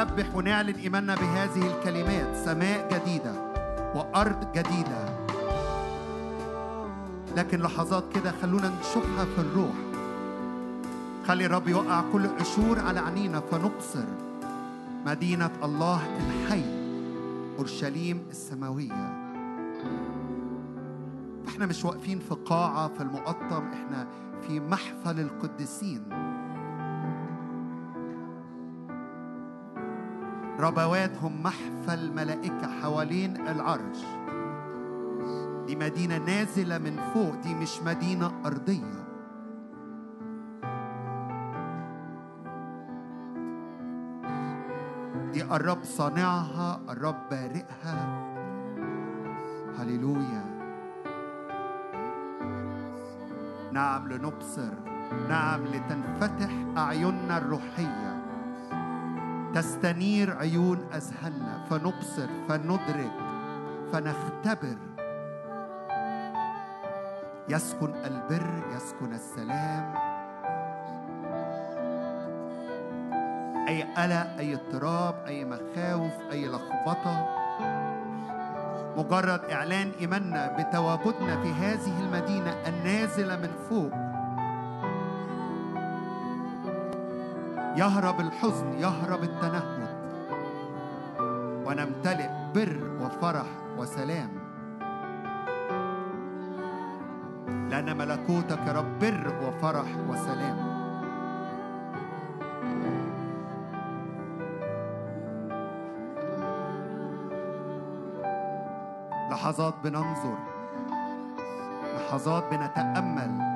نسبح 0.01 0.35
ونعلن 0.35 0.75
إيماننا 0.75 1.15
بهذه 1.15 1.77
الكلمات 1.77 2.45
سماء 2.45 2.89
جديدة 2.93 3.33
وأرض 3.95 4.51
جديدة. 4.51 5.17
لكن 7.37 7.59
لحظات 7.59 8.03
كده 8.15 8.31
خلونا 8.41 8.71
نشوفها 8.79 9.25
في 9.25 9.41
الروح. 9.41 9.75
خلي 11.27 11.45
الرب 11.45 11.67
يوقع 11.67 12.03
كل 12.13 12.27
قشور 12.27 12.79
على 12.79 12.99
عينينا 12.99 13.39
فنبصر. 13.39 14.05
مدينة 15.05 15.51
الله 15.63 16.01
الحي 16.17 16.63
أورشليم 17.57 18.23
السماوية. 18.29 19.31
إحنا 21.47 21.65
مش 21.65 21.85
واقفين 21.85 22.19
في 22.19 22.35
قاعة 22.45 22.87
في 22.87 23.03
المقطم 23.03 23.63
إحنا 23.73 24.07
في 24.47 24.59
محفل 24.59 25.19
القديسين. 25.19 26.30
ربواتهم 30.61 31.43
محفل 31.43 32.11
ملائكة 32.13 32.81
حوالين 32.81 33.47
العرش. 33.47 33.97
دي 35.67 35.75
مدينة 35.75 36.17
نازلة 36.17 36.77
من 36.77 36.99
فوق 37.13 37.35
دي 37.35 37.55
مش 37.55 37.81
مدينة 37.81 38.41
أرضية. 38.45 39.01
دي 45.33 45.43
الرب 45.43 45.83
صانعها 45.83 46.81
الرب 46.89 47.29
بارئها. 47.31 48.21
هللويا. 49.79 50.45
نعم 53.71 54.07
لنبصر 54.11 54.73
نعم 55.29 55.63
لتنفتح 55.65 56.49
أعيننا 56.77 57.37
الروحية. 57.37 58.20
تستنير 59.55 60.37
عيون 60.37 60.79
أذهاننا 60.93 61.65
فنبصر 61.69 62.27
فندرك 62.49 63.11
فنختبر. 63.93 64.77
يسكن 67.49 67.95
البر 68.05 68.63
يسكن 68.75 69.13
السلام. 69.13 69.93
أي 73.67 73.83
قلق 73.83 74.27
أي 74.39 74.53
اضطراب 74.53 75.15
أي 75.27 75.45
مخاوف 75.45 76.13
أي 76.31 76.47
لخبطة. 76.47 77.37
مجرد 78.97 79.41
إعلان 79.51 79.91
إيماننا 79.99 80.57
بتواجدنا 80.59 81.41
في 81.43 81.51
هذه 81.53 81.99
المدينة 81.99 82.51
النازلة 82.67 83.35
من 83.35 83.51
فوق. 83.69 84.10
يهرب 87.75 88.19
الحزن 88.19 88.73
يهرب 88.73 89.23
التنهد. 89.23 89.81
ونمتلئ 91.65 92.29
بر 92.55 92.81
وفرح 93.01 93.45
وسلام. 93.77 94.29
لأن 97.69 97.97
ملكوتك 97.97 98.59
يا 98.67 98.73
رب 98.73 98.99
بر 98.99 99.33
وفرح 99.47 99.85
وسلام. 100.09 100.71
لحظات 109.31 109.73
بننظر 109.83 110.37
لحظات 111.95 112.43
بنتأمل. 112.51 113.50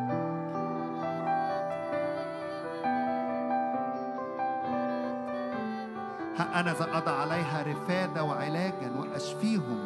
أنا 6.56 6.74
ذا 6.74 6.98
أضع 6.98 7.12
عليها 7.12 7.64
رفادة 7.64 8.24
وعلاجا 8.24 8.92
وأشفيهم 9.00 9.80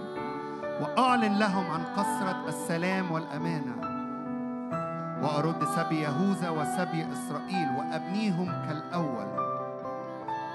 وأعلن 0.82 1.40
لهم 1.40 1.66
عن 1.72 1.84
كثرة 1.98 2.46
السلام 2.48 3.12
والأمانة. 3.12 3.76
وأرد 5.24 5.64
سبي 5.76 6.02
يهوذا 6.02 6.50
وسبي 6.50 7.08
إسرائيل 7.14 7.68
وأبنيهم 7.78 8.48
كالأول. 8.68 9.30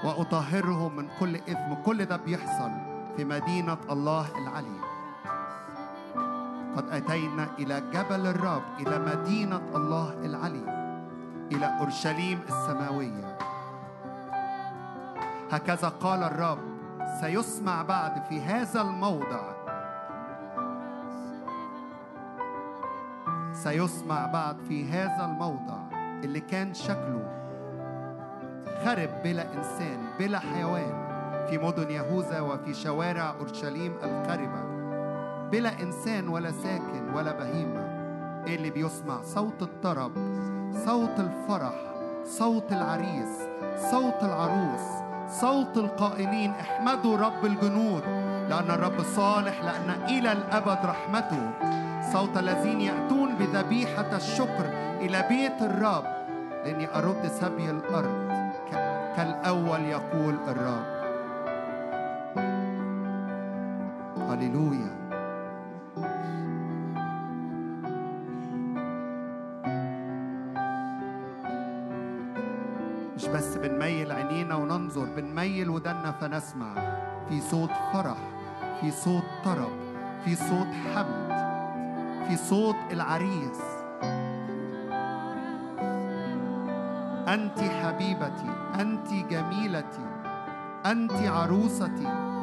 وأطهرهم 0.03 0.95
من 0.95 1.07
كل 1.19 1.35
إثم 1.35 1.73
كل 1.85 2.05
ده 2.05 2.17
بيحصل 2.17 2.71
في 3.17 3.25
مدينة 3.25 3.77
الله 3.89 4.25
العلي 4.37 4.79
قد 6.77 6.89
أتينا 6.89 7.47
إلى 7.59 7.81
جبل 7.93 8.27
الرب 8.27 8.63
إلى 8.79 8.99
مدينة 8.99 9.61
الله 9.75 10.13
العلي 10.13 10.65
إلى 11.51 11.65
أورشليم 11.79 12.39
السماوية. 12.49 13.34
هكذا 15.51 15.89
قال 15.89 16.23
الرب 16.23 16.59
سيسمع 17.21 17.81
بعد 17.81 18.23
في 18.29 18.41
هذا 18.41 18.81
الموضع. 18.81 19.55
سيسمع 23.53 24.25
بعد 24.25 24.57
في 24.67 24.89
هذا 24.89 25.25
الموضع 25.25 25.77
اللي 26.23 26.39
كان 26.39 26.73
شكله 26.73 27.31
خرب 28.85 29.09
بلا 29.23 29.53
إنسان 29.53 29.97
بلا 30.19 30.39
حيوان 30.39 31.05
في 31.49 31.57
مدن 31.57 31.91
يهوذا 31.91 32.39
وفي 32.39 32.73
شوارع 32.73 33.35
أورشليم 33.39 33.93
الخربة 34.03 34.65
بلا 35.49 35.81
إنسان 35.81 36.27
ولا 36.27 36.51
ساكن 36.51 37.13
ولا 37.15 37.31
بهيمة. 37.31 37.85
إيه 38.47 38.55
اللي 38.55 38.69
بيسمع؟ 38.69 39.21
صوت 39.21 39.61
الطرب 39.61 40.11
صوت 40.85 41.19
الفرح 41.19 41.73
صوت 42.23 42.71
العريس 42.71 43.47
صوت 43.91 44.23
العروس. 44.23 45.04
صوت 45.29 45.77
القائلين 45.77 46.53
احمدوا 46.61 47.17
رب 47.17 47.45
الجنود 47.45 48.03
لأن 48.49 48.71
الرب 48.71 49.01
صالح 49.01 49.63
لأن 49.63 49.89
إلى 50.09 50.31
الأبد 50.31 50.85
رحمته. 50.85 51.51
صوت 52.13 52.37
الذين 52.37 52.81
يأتون 52.81 53.35
بذبيحة 53.35 54.15
الشكر 54.15 54.65
إلى 55.01 55.25
بيت 55.29 55.61
الرب 55.61 56.03
لأني 56.65 56.87
أرد 56.95 57.27
سبي 57.27 57.69
الأرض. 57.69 58.35
كالأول 59.15 59.79
يقول 59.79 60.35
الرب. 60.47 60.85
هللويا. 64.29 65.04
فنسمع. 76.21 76.73
في 77.29 77.41
صوت 77.41 77.69
فرح 77.93 78.17
في 78.81 78.91
صوت 78.91 79.23
طرب 79.45 79.71
في 80.25 80.35
صوت 80.35 80.67
حمد 80.95 81.35
في 82.27 82.37
صوت 82.37 82.75
العريس. 82.91 83.61
أنت 87.27 87.59
حبيبتي 87.59 88.49
أنت 88.81 89.13
جميلتي 89.13 90.05
أنت 90.85 91.11
عروستي. 91.11 92.34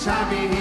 chave 0.00 0.59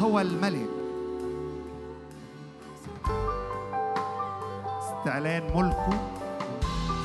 هو 0.00 0.20
الملك. 0.20 0.68
استعلان 4.78 5.42
ملكه 5.56 5.98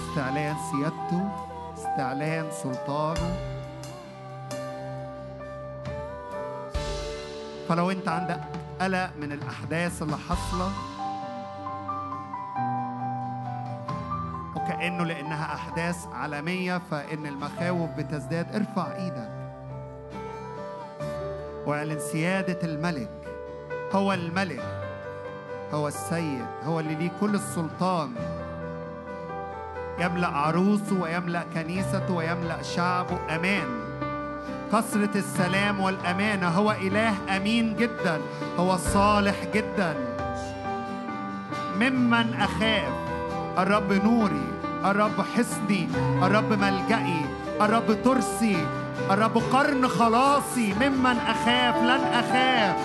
استعلان 0.10 0.56
سيادته 0.72 1.30
استعلان 1.78 2.52
سلطانه. 2.52 3.36
فلو 7.70 7.92
انت 7.92 8.08
عندك 8.08 8.42
قلق 8.82 9.10
من 9.22 9.32
الأحداث 9.32 10.02
اللي 10.02 10.18
حاصلة 10.18 10.72
وكأنه 14.56 15.04
لأنها 15.04 15.54
أحداث 15.56 16.08
عالمية 16.14 16.82
فإن 16.92 17.26
المخاوف 17.26 17.90
بتزداد 17.90 18.56
ارفع 18.56 18.96
إيدك. 18.96 19.45
واعلن 21.66 22.00
سيادة 22.00 22.60
الملك. 22.64 23.10
هو 23.94 24.14
الملك. 24.14 24.64
هو 25.74 25.88
السيد. 25.88 26.46
هو 26.66 26.80
اللي 26.80 26.96
ليه 26.96 27.12
كل 27.22 27.36
السلطان. 27.36 28.10
يملأ 30.00 30.28
عروسه 30.28 31.02
ويملأ 31.02 31.44
كنيسته 31.54 32.14
ويملأ 32.14 32.62
شعبه. 32.62 33.36
أمان 33.36 33.68
كثرة 34.74 35.18
السلام 35.18 35.80
والأمانة. 35.80 36.48
هو 36.48 36.72
إله 36.72 37.38
أمين 37.38 37.76
جدا. 37.76 38.22
هو 38.60 38.78
صالح 38.78 39.36
جدا. 39.54 39.96
ممن 41.80 42.34
أخاف. 42.34 42.94
الرب 43.58 43.94
نوري. 43.94 44.48
الرب 44.86 45.22
حصني. 45.22 45.88
الرب 46.24 46.54
ملجئي. 46.54 47.26
الرب 47.62 48.04
ترسي. 48.04 48.68
الرب 49.12 49.38
قرن 49.38 49.88
خلاصي 49.88 50.74
ممن 50.82 51.18
أخاف 51.28 51.76
لن 51.84 52.02
أخاف. 52.14 52.76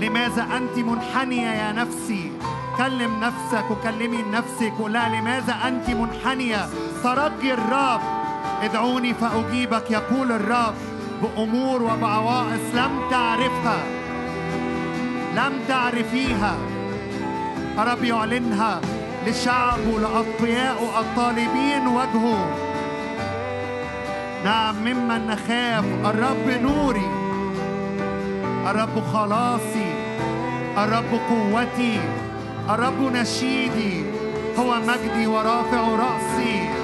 لماذا 0.00 0.42
أنت 0.56 0.78
منحنية 0.78 1.48
يا 1.48 1.72
نفسي؟ 1.72 2.32
كلم 2.78 3.20
نفسك 3.20 3.70
وكلمي 3.70 4.22
نفسك 4.22 4.72
ولا 4.80 5.08
لماذا 5.08 5.54
أنت 5.68 5.90
منحنية؟ 5.90 6.68
ترجي 7.04 7.54
الرب. 7.54 8.00
ادعوني 8.62 9.14
فأجيبك 9.14 9.90
يقول 9.90 10.32
الرب 10.32 10.74
بأمور 11.22 11.82
وبعوائص 11.82 12.74
لم 12.74 13.00
تعرفها. 13.10 13.82
لم 15.36 15.52
تعرفيها. 15.68 16.56
الرب 17.78 18.04
يعلنها. 18.04 18.80
لشعبه 19.28 19.98
لأتقيائه 20.00 21.00
الطالبين 21.00 21.86
وجهه. 21.86 22.56
نعم 24.44 24.74
ممن 24.76 25.26
نخاف. 25.26 25.84
الرب 26.04 26.62
نوري. 26.62 27.10
الرب 28.70 29.02
خلاصي. 29.12 29.92
الرب 30.78 31.20
قوتي. 31.30 32.00
الرب 32.70 33.12
نشيدي. 33.12 34.04
هو 34.58 34.74
مجدي 34.74 35.26
ورافع 35.26 35.80
رأسي. 35.80 36.77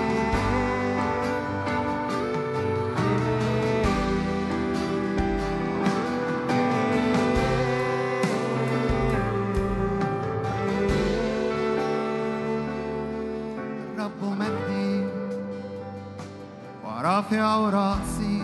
ورافع 17.33 17.57
رأسي. 17.57 18.43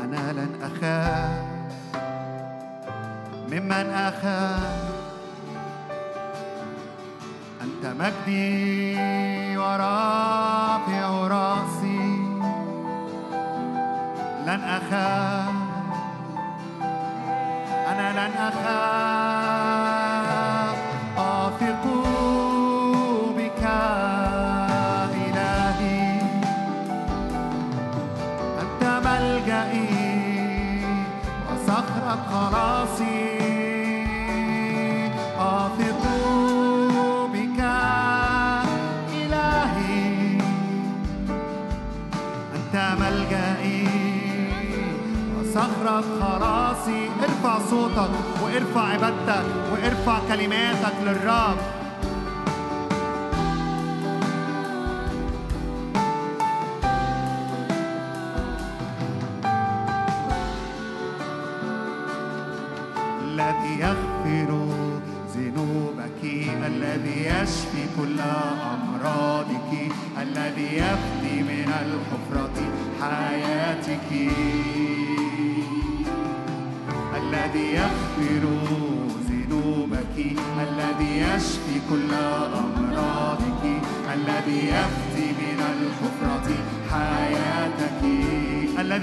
أنا 0.00 0.32
لن 0.32 0.52
أخاف 0.62 1.44
ممن 3.50 3.86
أخاف. 3.90 4.92
أنت 7.62 7.86
مجدي. 7.86 8.61
وارفع 48.52 48.80
عبادتك 48.80 49.46
وارفع 49.72 50.18
كلماتك 50.28 50.94
للرب. 51.02 51.81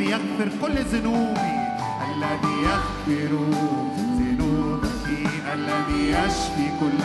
يغفر 0.09 0.49
كل 0.61 0.75
ذنوبي. 0.93 1.59
الذي 2.09 2.55
يغفر 2.63 3.31
ذنوبك 4.19 5.05
الذي 5.53 6.03
يشفي 6.11 6.65
كل 6.79 7.03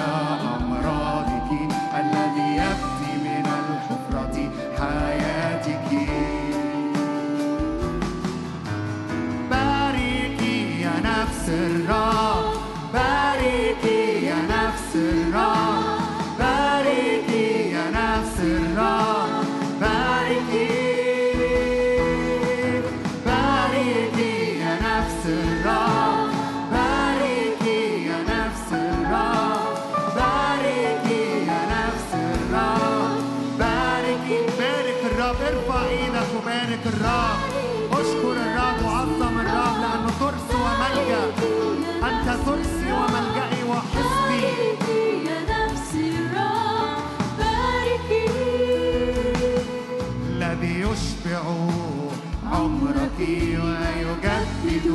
ويجدد 53.20 54.86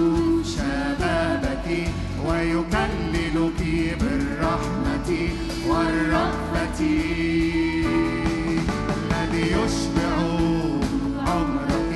شبابك 0.55 1.67
ويكللك 2.27 3.61
بالرحمة 4.01 5.09
والرأفة 5.67 6.79
الذي 9.11 9.45
يشبع 9.51 10.13
عمرك 11.27 11.93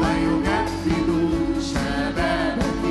ويجدد 0.00 1.10
شبابك 1.72 2.84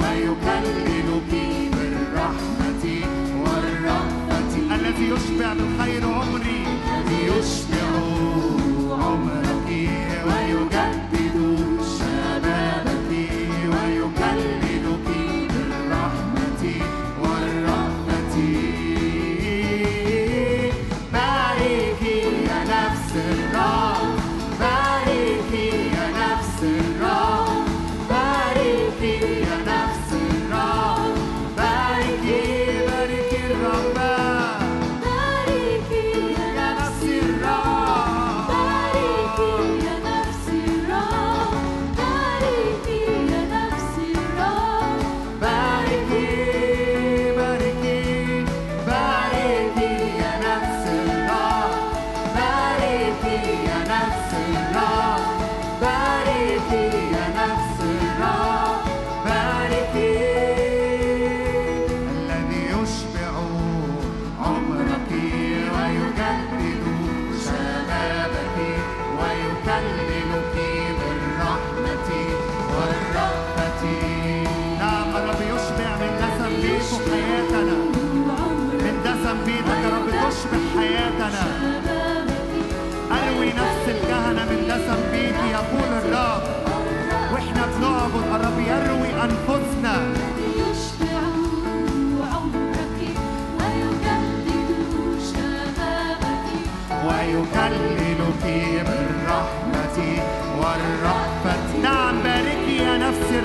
ويكللك 0.00 1.32
بالرحمة 1.72 2.84
والرأفة 3.44 4.74
الذي 4.74 5.04
يشبع 5.08 5.52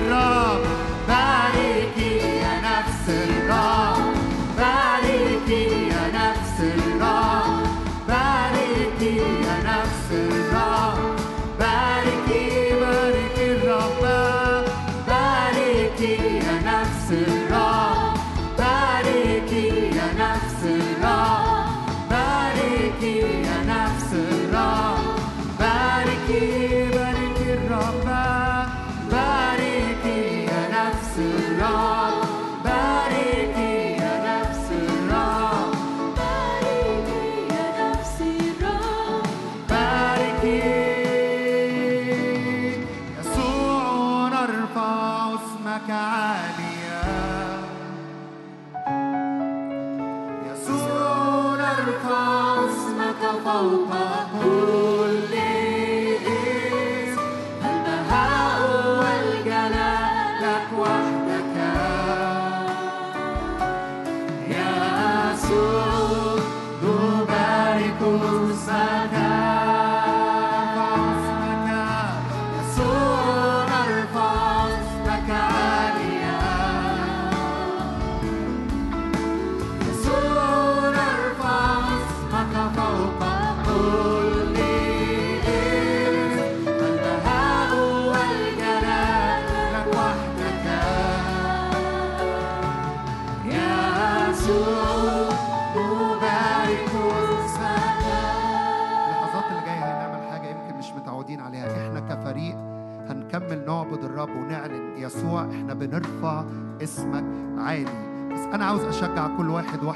love. 0.06 0.55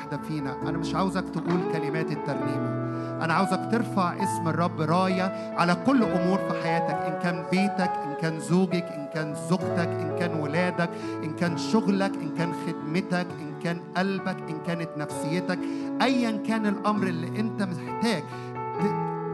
كل 0.00 0.06
واحد 0.06 0.12
واحدة 0.12 0.28
فينا. 0.28 0.68
أنا 0.68 0.78
مش 0.78 0.94
عاوزك 0.94 1.24
تقول 1.28 1.72
كلمات 1.72 2.12
الترنيمة. 2.12 2.90
أنا 3.24 3.34
عاوزك 3.34 3.68
ترفع 3.72 4.14
اسم 4.22 4.48
الرب 4.48 4.80
راية 4.80 5.54
على 5.58 5.74
كل 5.86 6.02
أمور 6.02 6.38
في 6.38 6.62
حياتك 6.62 6.94
إن 6.94 7.18
كان 7.22 7.44
بيتك 7.50 7.92
إن 8.04 8.14
كان 8.20 8.40
زوجك 8.40 8.84
إن 8.84 9.08
كان 9.14 9.34
زوجتك 9.48 9.88
إن 9.88 10.16
كان 10.18 10.40
ولادك 10.40 10.90
إن 11.24 11.32
كان 11.36 11.58
شغلك 11.58 12.12
إن 12.14 12.34
كان 12.38 12.52
خدمتك 12.66 13.26
إن 13.40 13.60
كان 13.62 13.80
قلبك 13.96 14.36
إن 14.48 14.58
كانت 14.66 14.88
نفسيتك. 14.96 15.58
ايا 16.02 16.42
كان 16.48 16.66
الأمر 16.66 17.06
اللي 17.06 17.40
أنت 17.40 17.62
محتاج 17.62 18.22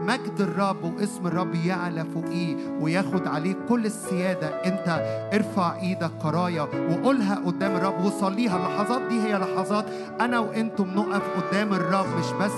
مجد 0.07 0.41
الرب 0.41 0.83
واسم 0.83 1.27
الرب 1.27 1.55
يعلى 1.55 2.05
فوقيه 2.13 2.55
وياخد 2.81 3.27
عليه 3.27 3.55
كل 3.69 3.85
السيادة. 3.85 4.47
انت 4.47 4.87
ارفع 5.33 5.75
إيدك 5.81 6.11
كراية 6.21 6.61
وقولها 6.61 7.35
قدام 7.45 7.75
الرب 7.75 8.05
وصليها. 8.05 8.57
اللحظات 8.57 9.01
دي 9.01 9.21
هي 9.21 9.37
لحظات 9.37 9.85
أنا 10.21 10.39
وأنتم 10.39 10.87
نقف 10.95 11.21
قدام 11.37 11.73
الرب 11.73 12.05
مش 12.19 12.31
بس 12.41 12.51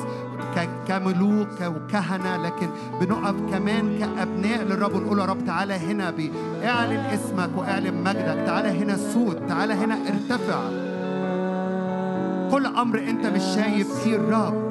كملوك 0.88 1.62
وكهنة 1.62 2.38
لكن 2.38 2.70
بنقف 3.02 3.36
كمان 3.52 4.00
كأبناء 4.00 4.64
للرب 4.64 4.95
ونقول 4.95 5.20
يا 5.20 5.26
رب 5.26 5.45
تعالى 5.45 5.74
هنا 5.74 6.12
بي 6.12 6.32
اعلن 6.64 7.00
اسمك 7.00 7.50
واعلن 7.58 8.04
مجدك. 8.04 8.43
تعالى 8.45 8.84
هنا 8.84 8.97
سود 8.97 9.47
تعالى 9.47 9.74
هنا 9.74 9.95
ارتفع. 10.08 10.60
كل 12.52 12.66
أمر 12.66 13.00
أنت 13.00 13.26
مش 13.26 13.43
شايف 13.56 13.93
فيه 14.04 14.16
الرب. 14.16 14.69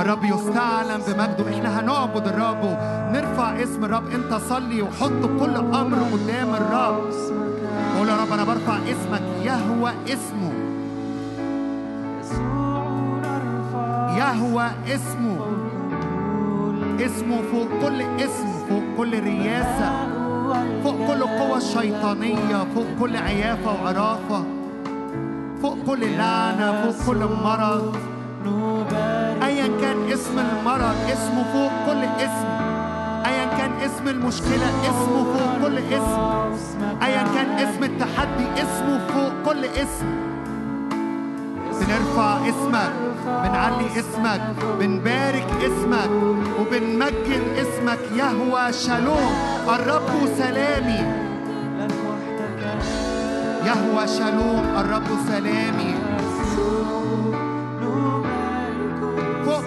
الرب 0.00 0.24
يستعلم 0.24 1.00
بمجده. 1.08 1.50
إحنا 1.54 1.80
هنعبد 1.80 2.26
الرب 2.26 2.64
ونرفع 2.64 3.62
اسم 3.62 3.84
الرب. 3.84 4.10
أنت 4.10 4.34
صلي 4.34 4.82
وحط 4.82 5.22
كل 5.40 5.56
أمر 5.56 5.98
قدام 6.12 6.54
الرب. 6.54 7.10
قول 7.98 8.08
يا 8.08 8.16
رب 8.16 8.32
أنا 8.32 8.44
برفع 8.44 8.76
اسمك. 8.76 9.22
يهوى 9.42 9.92
اسمه. 10.04 10.52
يهوى 14.18 14.66
اسمه. 14.94 15.36
اسمه 17.00 17.42
فوق 17.52 17.68
كل 17.82 18.02
اسم 18.02 18.48
فوق 18.68 18.82
كل 18.96 19.22
رياسة 19.22 19.92
فوق 20.84 20.94
كل 21.06 21.22
قوة 21.22 21.58
شيطانية 21.58 22.56
فوق 22.74 22.86
كل 23.00 23.16
عيافة 23.16 23.82
وعرافة 23.82 24.44
فوق 25.62 25.78
كل 25.86 26.16
لعنة 26.16 26.82
فوق 26.82 27.06
كل 27.06 27.24
مرض. 27.44 27.96
ايا 28.40 29.66
كان 29.80 30.12
اسم 30.12 30.38
المرض 30.38 30.96
اسمه 31.12 31.44
فوق 31.52 31.72
كل 31.86 32.04
اسم. 32.04 32.48
ايا 33.26 33.44
كان 33.58 33.72
اسم 33.84 34.08
المشكلة 34.08 34.68
اسمه 34.82 35.24
فوق 35.24 35.68
كل 35.68 35.78
اسم. 35.78 36.20
ايا 37.02 37.22
كان 37.34 37.50
اسم 37.50 37.84
التحدي 37.84 38.46
اسمه 38.62 39.00
فوق 39.08 39.32
كل 39.44 39.64
اسم. 39.64 40.06
بنرفع 41.80 42.38
اسمك 42.48 42.92
بنعلي 43.26 43.86
اسمك 43.96 44.40
بنبارك 44.80 45.46
اسمك 45.62 46.10
وبنمجد 46.60 47.42
اسمك. 47.56 47.98
يهوى 48.16 48.72
شالوم 48.72 49.32
الرب 49.68 50.10
سلامي. 50.38 51.02
يهوى 53.66 54.08
شالوم 54.08 54.64
الرب 54.78 55.08
سلامي. 55.28 55.94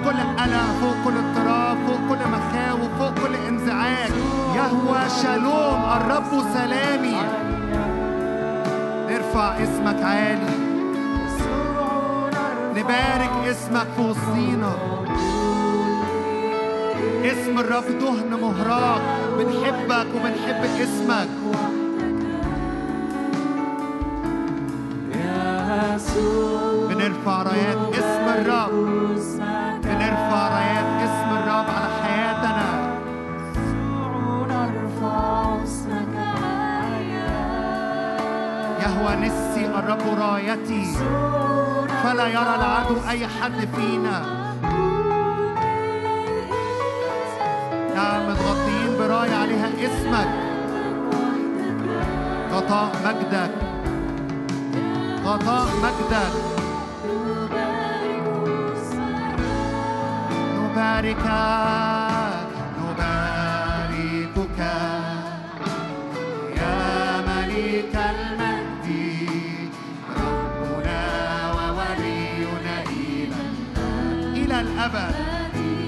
كل 0.03 0.19
قلق 0.39 0.67
فوق 0.81 0.95
كل 1.05 1.17
اضطراب 1.17 1.77
فوق 1.87 1.99
كل 2.09 2.21
مخاوف 2.31 2.91
فوق 2.99 3.13
كل 3.27 3.35
انزعاج. 3.47 4.11
يهوى 4.55 5.09
شالوم 5.23 5.81
الرب 5.97 6.43
سلامي. 6.53 7.17
نرفع 9.09 9.63
اسمك 9.63 10.03
عالي. 10.03 10.53
نبارك 12.75 13.31
اسمك 13.47 13.87
في 13.95 14.01
وسطينا. 14.01 14.73
اسم 17.25 17.59
الرب 17.59 17.99
دهن 17.99 18.39
مهراق. 18.41 19.01
بنحبك 19.37 20.07
وبنحب 20.15 20.63
اسمك. 20.81 21.27
بنرفع 26.89 27.43
رايات 27.43 27.77
اسم 27.93 28.25
الرب. 28.35 29.72
بنرفع 30.13 30.47
رايات 30.47 31.09
اسم 31.09 31.29
الرب 31.37 31.65
على 31.75 31.89
حياتنا. 32.03 32.67
يهوى 38.83 39.15
نسي 39.15 39.65
الرب 39.65 40.19
رايتي. 40.19 40.85
فلا 42.03 42.27
يرى 42.27 42.55
العدو 42.55 42.95
أي 43.09 43.27
حد 43.27 43.67
فينا. 43.75 44.21
نعم 47.95 48.29
متغطيين 48.29 48.97
براية 48.99 49.35
عليها 49.35 49.69
اسمك. 49.85 50.29
غطاء 52.51 52.91
مجدك. 53.05 53.51
غطاء 55.25 55.67
مجدك. 55.83 56.52
الأبد. 74.63 75.15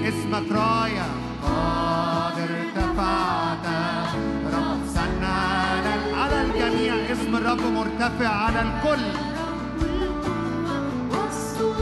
اسمك 0.04 0.52
راية 0.52 1.06
قد 1.42 2.38
ارتفعت 2.38 3.66
على 6.14 6.40
الجميع. 6.42 6.94
اسم 7.12 7.36
الرب 7.36 7.60
مرتفع 7.60 8.28
على 8.28 8.62
الكل. 8.62 9.04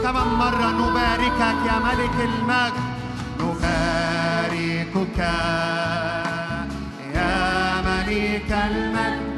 ثمان 0.02 0.28
مرة 0.28 0.70
نباركك 0.72 1.58
يا 1.66 1.78
ملك 1.78 2.16
المجد. 2.20 2.93
ملكك 4.94 5.18
يا 7.14 7.82
مليك 7.82 8.52
المجد. 8.52 9.33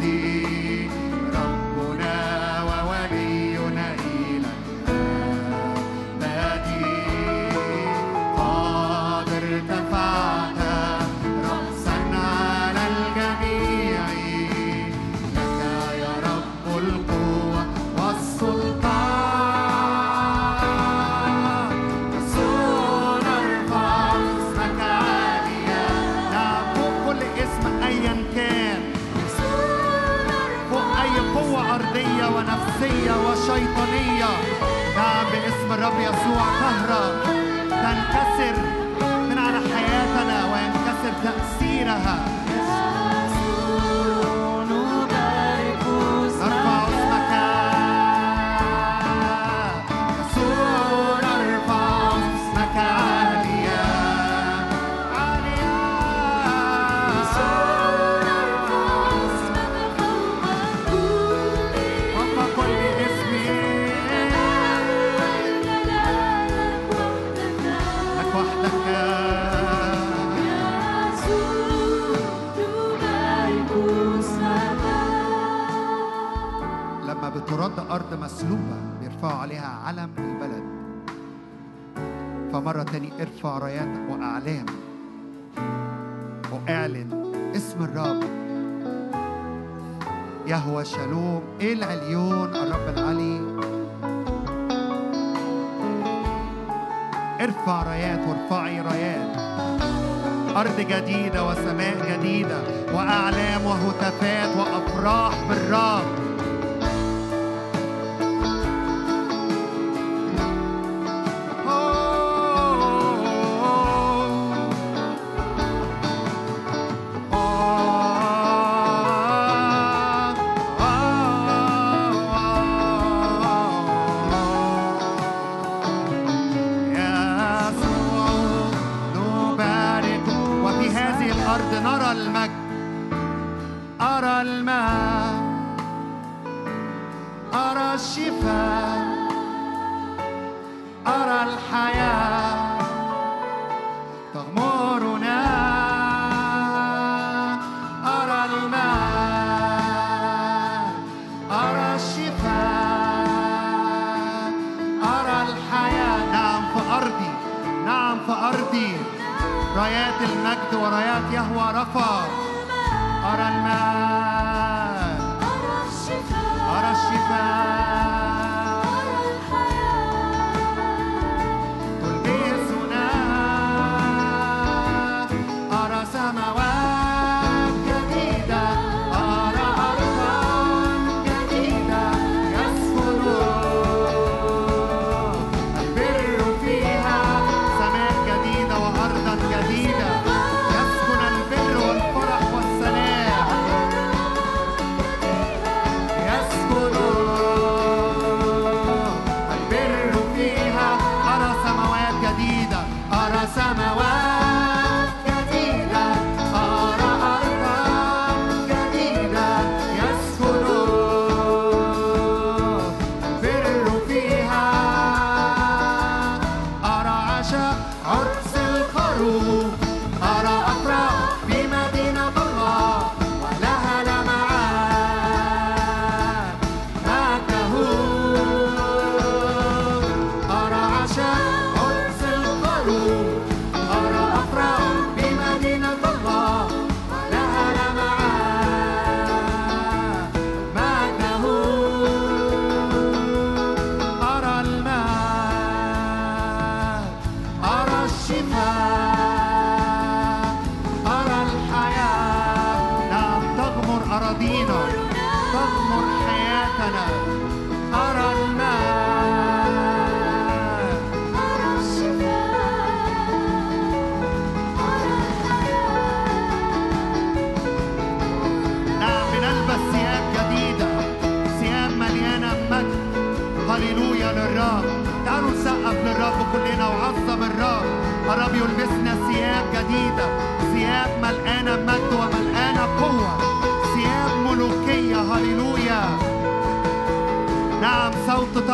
suasana 36.27 37.36
ارفع 79.17 79.41
عليها 79.41 79.81
علم 79.87 80.11
البلد. 80.19 80.65
فمرة 82.53 82.83
تاني 82.83 83.13
ارفع 83.21 83.59
رايات 83.59 83.89
وأعلام 84.11 84.67
وأعلن 86.53 87.33
اسم 87.57 87.85
الرب. 87.85 88.23
يهوى 90.47 90.85
شالوم 90.85 91.43
إيه 91.61 91.73
العليون؟ 91.73 92.57
الرب 92.57 92.89
العلي. 92.97 93.41
ارفع 97.41 97.83
رايات 97.83 98.21
وارفعي 98.29 98.81
رايات 98.81 99.37
أرض 100.57 100.81
جديدة 100.81 101.49
وسماء 101.49 101.97
جديدة 102.13 102.59
وأعلام 102.95 103.65
وهتافات 103.65 104.57
وأفراح 104.57 105.49
بالرب. 105.49 106.16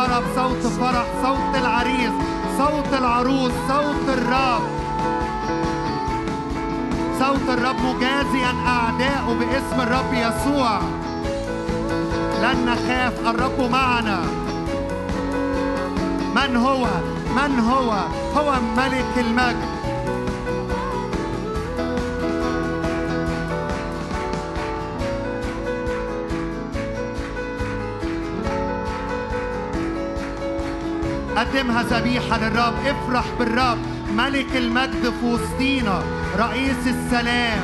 طرب 0.03 0.23
صوت 0.35 0.71
فرح 0.71 1.05
صوت 1.23 1.55
العريس 1.61 2.11
صوت 2.57 2.93
العروس 2.99 3.51
صوت 3.67 4.09
الرب. 4.09 4.63
صوت 7.19 7.49
الرب 7.49 7.75
مجازيا 7.75 8.53
أعداءه 8.67 9.37
باسم 9.39 9.81
الرب 9.81 10.13
يسوع. 10.13 10.79
لن 12.41 12.65
نخاف 12.65 13.13
الرب 13.27 13.71
معنا. 13.71 14.19
من 16.35 16.55
هو؟ 16.55 16.87
من 17.35 17.59
هو؟ 17.59 17.91
هو 18.37 18.53
ملك 18.77 19.13
المجد. 19.17 19.72
قدمها 31.53 31.83
ذبيحة 31.83 32.37
للرب. 32.37 32.73
افرح 32.85 33.25
بالرب. 33.39 33.77
ملك 34.15 34.55
المجد 34.55 35.13
في 35.19 35.25
وسطينا 35.25 36.03
رئيس 36.37 36.87
السلام. 36.87 37.63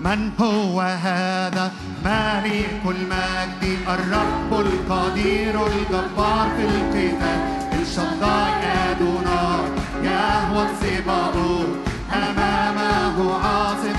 من 0.00 0.30
هو 0.40 0.80
هذا؟ 0.80 1.72
ملك 2.04 2.82
المجد. 2.84 3.78
الرب 3.88 4.60
القدير 4.60 5.66
الجبار 5.66 6.48
في 6.56 6.64
القتال. 6.64 7.40
الشمضاء 7.82 8.48
يا 8.62 8.92
دونار. 8.92 9.64
يهوى 10.02 10.66
الصباؤون 10.70 11.84
أمامه 12.12 13.34
عاصم 13.34 13.93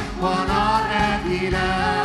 lead. 1.41 2.04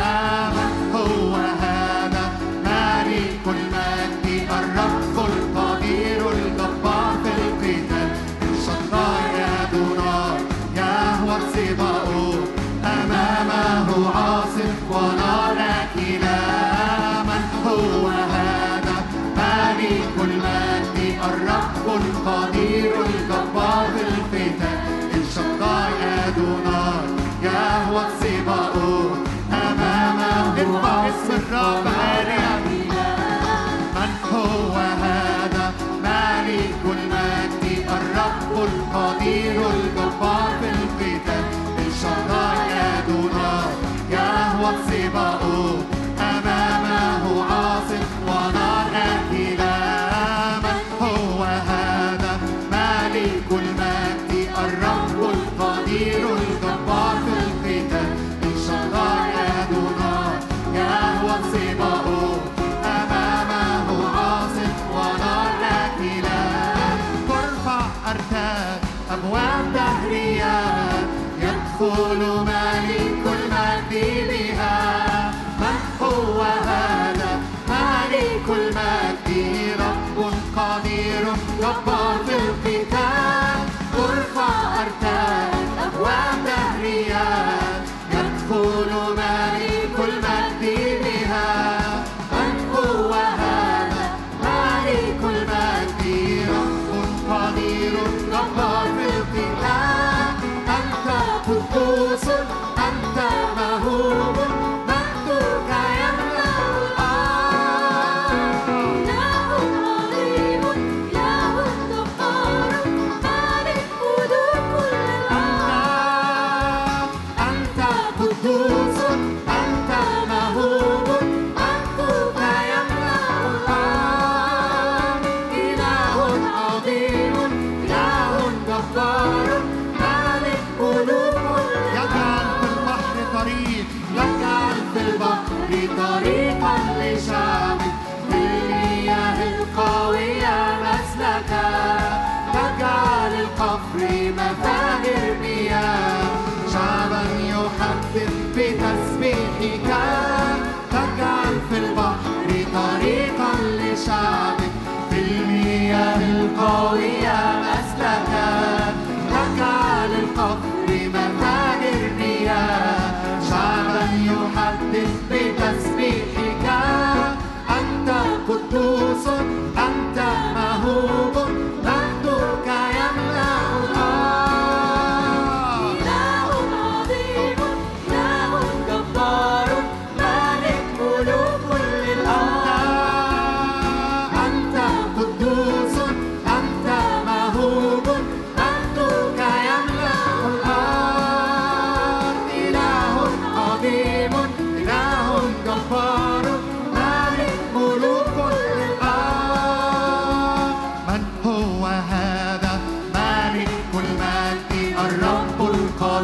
اسم 30.91 31.31
الرب 31.31 31.87
عالي 31.87 32.37
من 33.95 34.11
هو 34.33 34.75
هذا 34.77 35.73
ملك 36.03 36.81
المجد 36.85 37.85
الرب 37.97 38.67
القدير 38.69 39.55
الجبار 39.69 40.51
في 40.61 40.69
القتال 40.69 41.43
الشراء 41.87 42.57
يدنا 42.77 43.63
يهوى 44.11 44.69
السباق 44.75 45.41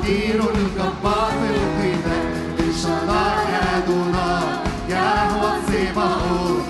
خطير 0.08 0.40
الجبار 0.56 1.32
في 1.32 1.50
القيمة 1.56 2.18
للشرار 2.60 3.38
أدونا 3.76 4.42
يهوى 4.90 5.52
الصباغون 5.58 6.64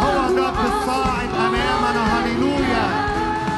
هو 0.00 0.26
الرب 0.28 0.60
الصاعد 0.66 1.28
أمامنا. 1.38 2.04
هللويا. 2.12 2.86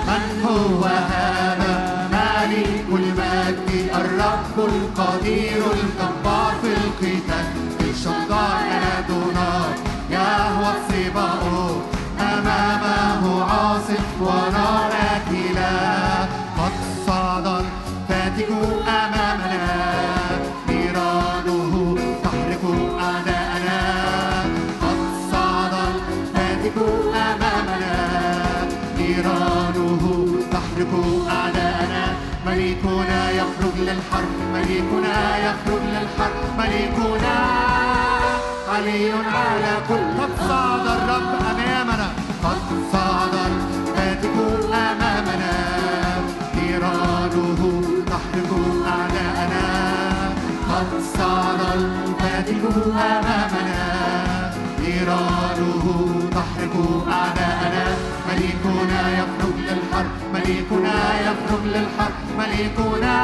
من 0.06 0.42
هو 0.44 0.84
هذا؟ 0.84 1.74
ملك 2.12 2.86
المجد. 2.92 3.90
الرب 3.94 4.56
القدير 4.58 5.56
المجد 5.56 5.87
للحرب 33.78 34.34
ملكنا 34.54 35.38
يخرج 35.38 35.82
للحرب 35.94 36.58
ملكنا 36.58 37.36
علي 38.74 39.12
على 39.12 39.72
كل 39.88 40.22
قد 40.22 40.30
صعد 40.48 40.86
الرب 40.86 41.30
أمامنا. 41.50 42.08
قد 42.44 42.62
صعد 42.92 43.34
الفاتك 43.50 44.36
أمامنا. 44.72 45.54
نيرانه 46.56 47.82
تحرق 48.06 48.50
أعداءنا. 48.86 49.66
قد 50.70 50.90
صعد 51.18 51.60
الفاتك 51.74 52.62
أمامنا. 52.92 53.82
نيرانه 54.80 55.84
تحرق 56.34 56.74
أعداءنا. 57.12 57.84
ملكنا 58.28 59.00
يخرج 59.12 59.37
ملكنا 60.34 61.20
يخرج 61.20 61.64
للحرب 61.64 62.26
ملكنا 62.38 63.16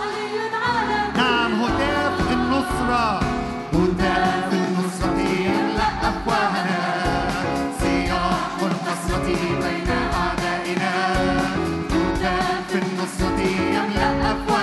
علي 0.00 0.36
على 0.64 0.98
نعم 1.16 1.62
هتاف 1.62 2.32
النصرة. 2.32 3.20
هتاف 3.72 4.52
النصرة 4.52 5.20
يملأ 5.46 5.88
أفواهنا. 6.08 6.80
سياح 7.80 8.40
النصرة 8.62 9.26
بين 9.62 9.90
أعدائنا. 10.20 10.92
هتاف 11.90 12.70
النصرة 12.82 13.40
يملأ 13.76 14.32
أفواهنا. 14.32 14.57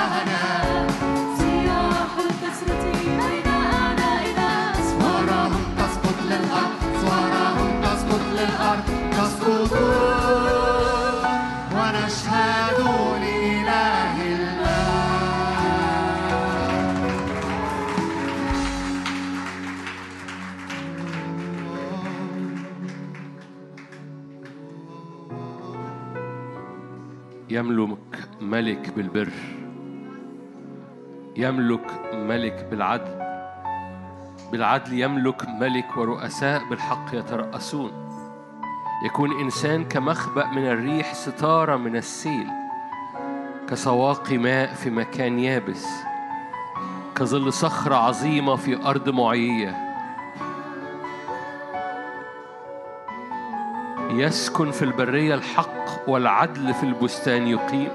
يملك 27.56 28.30
ملك 28.42 28.94
بالبر 28.96 29.32
يملك 31.36 32.02
ملك 32.14 32.68
بالعدل 32.72 33.26
بالعدل 34.52 34.94
يملك 34.94 35.50
ملك 35.50 35.98
ورؤساء 35.98 36.70
بالحق 36.70 37.06
يترأسون. 37.14 37.92
يكون 39.06 39.32
إنسان 39.40 39.86
كمخبأ 39.86 40.48
من 40.48 40.68
الريح 40.68 41.14
ستارة 41.14 41.76
من 41.76 41.96
السيل 41.96 42.48
كسواقي 43.70 44.38
ماء 44.38 44.74
في 44.74 44.90
مكان 44.90 45.40
يابس 45.40 45.88
كظل 47.16 47.54
صخرة 47.54 47.96
عظيمة 47.96 48.56
في 48.56 48.86
أرض 48.86 49.10
معيية 49.10 49.85
يسكن 54.20 54.72
في 54.72 54.86
البرية 54.86 55.36
الحق 55.36 56.10
والعدل 56.10 56.74
في 56.74 56.84
البستان 56.84 57.48
يقيم. 57.48 57.92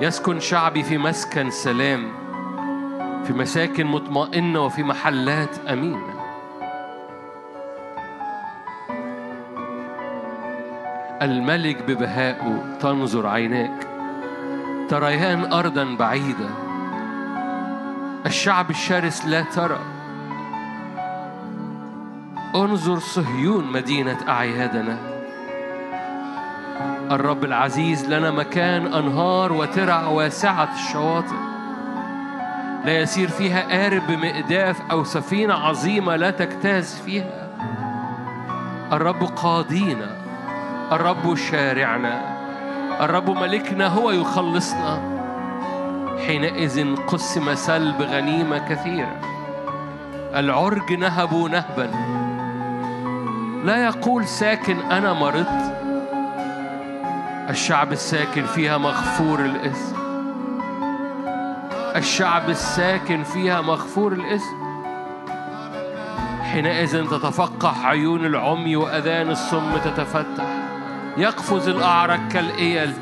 يسكن 0.00 0.40
شعبي 0.40 0.82
في 0.82 0.98
مسكن 0.98 1.50
سلام 1.50 2.12
في 3.24 3.32
مساكن 3.32 3.86
مطمئنة 3.86 4.64
وفي 4.64 4.82
محلات 4.82 5.58
أمينة. 5.68 6.16
الملك 11.22 11.82
ببهائه 11.82 12.76
تنظر 12.80 13.26
عيناك 13.26 13.86
تريان 14.88 15.52
أرضا 15.52 15.96
بعيدة. 15.98 16.50
الشعب 18.26 18.70
الشرس 18.70 19.26
لا 19.26 19.42
ترى 19.42 19.95
انظر 22.54 22.98
صهيون 22.98 23.72
مدينة 23.72 24.18
أعيادنا. 24.28 24.98
الرب 27.10 27.44
العزيز 27.44 28.04
لنا 28.04 28.30
مكان 28.30 28.86
أنهار 28.86 29.52
وترع 29.52 30.06
واسعة 30.06 30.68
الشواطئ. 30.74 31.36
لا 32.84 33.00
يسير 33.00 33.28
فيها 33.28 33.60
قارب 33.60 34.02
بمئداف 34.06 34.80
أو 34.90 35.04
سفينة 35.04 35.54
عظيمة 35.54 36.16
لا 36.16 36.30
تجتاز 36.30 37.02
فيها. 37.06 37.48
الرب 38.92 39.24
قاضينا 39.24 40.10
الرب 40.92 41.34
شارعنا 41.34 42.36
الرب 43.00 43.30
ملكنا 43.30 43.86
هو 43.86 44.10
يخلصنا. 44.10 45.16
حينئذ 46.26 46.96
قسم 46.96 47.54
سلب 47.54 48.02
غنيمة 48.02 48.58
كثيرة. 48.58 49.16
العرج 50.34 50.92
نهبوا 50.92 51.48
نهبا. 51.48 51.90
لا 53.64 53.84
يقول 53.84 54.26
ساكن 54.26 54.78
أنا 54.78 55.12
مرضت. 55.12 55.76
الشعب 57.50 57.92
الساكن 57.92 58.44
فيها 58.46 58.78
مغفور 58.78 59.40
الاسم 59.40 59.96
الشعب 61.96 62.50
الساكن 62.50 63.22
فيها 63.22 63.60
مغفور 63.60 64.12
الاسم 64.12 64.66
حينئذ 66.42 67.06
تتفقح 67.06 67.86
عيون 67.86 68.26
العمي 68.26 68.76
وأذان 68.76 69.30
الصم 69.30 69.76
تتفتح. 69.84 70.44
يقفز 71.16 71.68
الأعرج 71.68 72.28
كالإيل. 72.32 72.92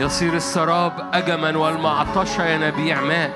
يصير 0.00 0.34
السراب 0.34 0.92
أجما 1.12 1.56
والمعطشة 1.56 2.46
ينابيع 2.46 3.00
ماء. 3.00 3.32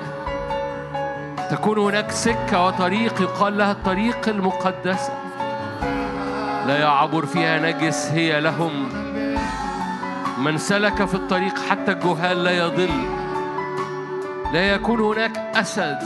تكون 1.51 1.77
هناك 1.77 2.11
سكة 2.11 2.65
وطريق 2.65 3.21
يقال 3.21 3.57
لها 3.57 3.71
الطريق 3.71 4.29
المقدسة. 4.29 5.13
لا 6.67 6.79
يعبر 6.79 7.25
فيها 7.25 7.59
نجس 7.59 8.07
هي 8.11 8.41
لهم. 8.41 8.89
من 10.37 10.57
سلك 10.57 11.05
في 11.05 11.13
الطريق 11.13 11.53
حتى 11.69 11.91
الجهال 11.91 12.43
لا 12.43 12.51
يضل. 12.51 12.89
لا 14.53 14.73
يكون 14.73 14.99
هناك 14.99 15.37
أسد. 15.37 15.99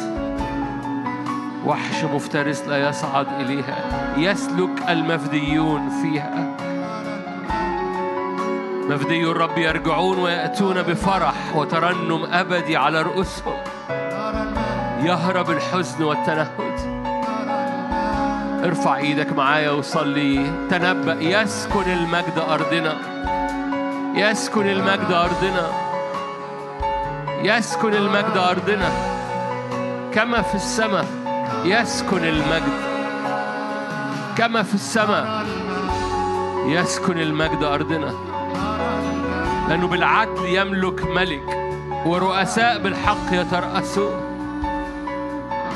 وحش 1.66 2.04
مفترس 2.04 2.62
لا 2.68 2.90
يصعد 2.90 3.28
إليها. 3.40 3.76
يسلك 4.18 4.90
المفديون 4.90 5.90
فيها. 5.90 6.56
مفدي 8.90 9.24
الرب 9.24 9.58
يرجعون 9.58 10.20
ويأتون 10.20 10.82
بفرح 10.82 11.34
وترنم 11.56 12.26
أبدي 12.32 12.78
على 12.78 13.02
رؤوسهم. 13.02 13.58
يهرب 15.04 15.50
الحزن 15.50 16.04
والتنهد. 16.04 16.69
ارفع 18.64 18.96
إيدك 18.98 19.34
معايا 19.34 19.72
وصلي. 19.72 20.52
تنبأ. 20.70 21.18
يسكن 21.22 21.92
المجد 21.92 22.38
أرضنا. 22.50 22.98
يسكن 24.16 24.70
المجد 24.70 25.12
أرضنا. 25.12 25.70
يسكن 27.44 27.94
المجد 27.94 28.38
أرضنا. 28.38 28.90
كما 30.14 30.42
في 30.42 30.56
السماء 30.56 31.06
يسكن 31.66 32.24
المجد. 32.24 32.90
كما 34.38 34.64
في 34.64 34.74
السماء 34.76 35.46
يسكن 36.66 37.20
المجد 37.20 37.64
أرضنا. 37.64 38.14
لأنه 39.70 39.88
بالعدل 39.88 40.46
يملك 40.46 41.04
ملك 41.04 41.72
ورؤساء 42.06 42.80
بالحق 42.80 43.28
يترأسون. 43.32 44.29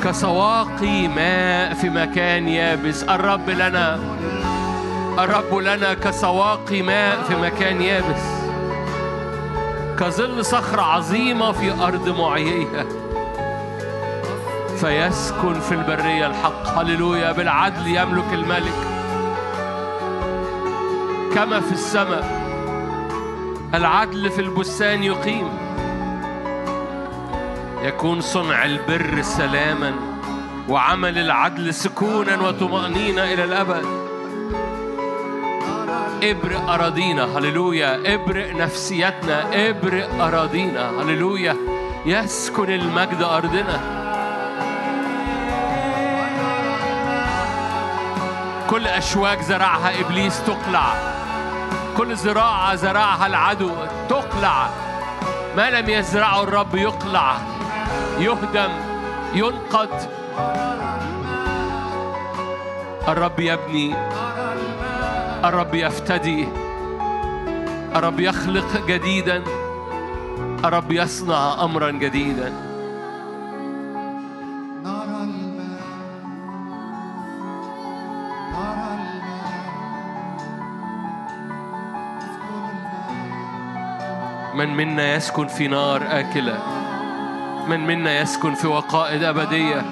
كسواقي 0.04 1.08
ماء 1.08 1.74
في 1.74 1.90
مكان 1.90 2.48
يابس. 2.48 3.02
الرب 3.02 3.50
لنا 3.50 4.00
الرب 5.18 5.54
لنا 5.54 5.94
كسواقي 5.94 6.82
ماء 6.82 7.22
في 7.22 7.36
مكان 7.36 7.82
يابس. 7.82 8.22
كظل 9.98 10.44
صخرة 10.44 10.82
عظيمة 10.82 11.52
في 11.52 11.72
أرض 11.72 12.08
معيية 12.20 12.86
فيسكن 14.80 15.60
في 15.60 15.72
البرية 15.72 16.26
الحق. 16.26 16.78
هللويا 16.78 17.32
بالعدل 17.32 17.86
يملك 17.86 18.32
الملك. 18.32 18.80
كما 21.34 21.60
في 21.60 21.72
السماء 21.72 22.44
العدل 23.74 24.30
في 24.30 24.40
البستان 24.40 25.02
يقيم. 25.02 25.63
يكون 27.84 28.20
صنع 28.20 28.64
البر 28.64 29.22
سلاما 29.22 29.92
وعمل 30.68 31.18
العدل 31.18 31.74
سكونا 31.74 32.36
وطمأنينة 32.36 33.24
إلى 33.24 33.44
الأبد. 33.44 33.84
ابرق 36.22 36.70
أراضينا 36.70 37.38
هللويا. 37.38 38.14
ابرق 38.14 38.56
نفسيتنا 38.56 39.68
ابرق 39.70 40.22
أراضينا 40.22 40.90
هللويا. 40.90 41.56
يسكن 42.06 42.70
المجد 42.72 43.22
أرضنا. 43.22 43.80
كل 48.70 48.86
أشواك 48.86 49.40
زرعها 49.40 50.00
إبليس 50.00 50.42
تقلع. 50.44 50.94
كل 51.96 52.16
زراعة 52.16 52.74
زرعها 52.74 53.26
العدو 53.26 53.70
تقلع. 54.08 54.68
ما 55.56 55.70
لم 55.70 55.90
يزرعه 55.90 56.42
الرب 56.42 56.74
يقلع. 56.74 57.53
يهدم 58.18 58.72
ينقض 59.34 59.88
الرب 63.08 63.40
يبني 63.40 63.94
الرب 65.44 65.74
يفتدي. 65.74 66.48
الرب 67.96 68.20
يخلق 68.20 68.86
جديدا. 68.86 69.42
الرب 70.64 70.92
يصنع 70.92 71.64
امرا 71.64 71.90
جديدا. 71.90 72.52
من 84.54 84.76
منا 84.76 85.14
يسكن 85.14 85.46
في 85.46 85.68
نار 85.68 86.02
آكلة. 86.10 86.83
من 87.68 87.86
منا 87.86 88.20
يسكن 88.20 88.54
في 88.54 88.66
وقائد 88.66 89.22
أبدية. 89.22 89.82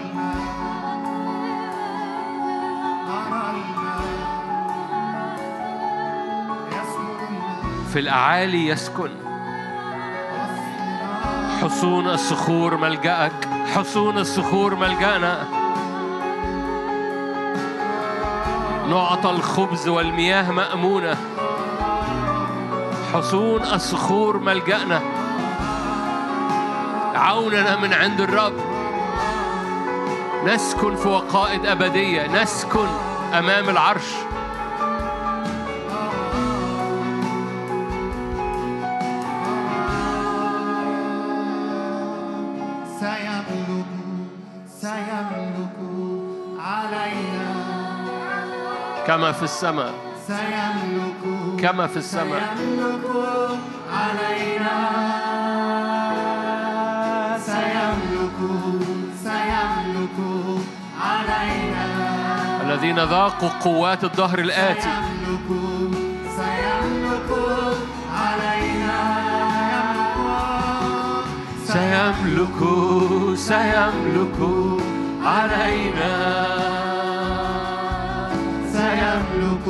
في 7.93 7.99
الأعالي 7.99 8.67
يسكن. 8.69 9.11
حصون 11.63 12.09
الصخور 12.09 12.77
ملجأك. 12.77 13.49
حصون 13.75 14.19
الصخور 14.19 14.75
ملجأنا. 14.75 15.49
نعطى 18.91 19.31
الخبز 19.31 19.89
والمياه 19.89 20.51
مأمونة. 20.51 21.17
حصون 23.15 23.63
الصخور 23.63 24.39
ملجأنا. 24.39 25.22
عوننا 27.23 27.77
من 27.77 27.93
عند 27.93 28.21
الرب. 28.21 28.53
نسكن 30.47 30.97
في 30.97 31.09
وقائد 31.09 31.67
أبدية. 31.67 32.43
نسكن 32.43 32.87
أمام 33.39 33.69
العرش. 33.69 34.11
سيملك 43.01 43.87
سيملك 44.81 45.77
علينا. 46.61 47.53
كما 49.07 49.33
في 49.33 49.43
السماء. 49.43 49.95
سيملك 50.27 51.61
كما 51.61 51.87
في 51.87 51.97
السماء. 51.97 52.55
سيملك 52.57 53.05
علينا. 53.93 54.52
الذين 62.73 62.99
ذاقوا 63.05 63.49
قوات 63.49 64.05
الظهر 64.05 64.39
الآتي. 64.39 64.81
سيملك 64.81 65.49
سيملك 66.37 67.31
علينا 68.17 69.01
سيملك 71.67 72.61
سيملك 73.37 74.39
علينا. 75.25 76.15
سيملك 78.73 79.67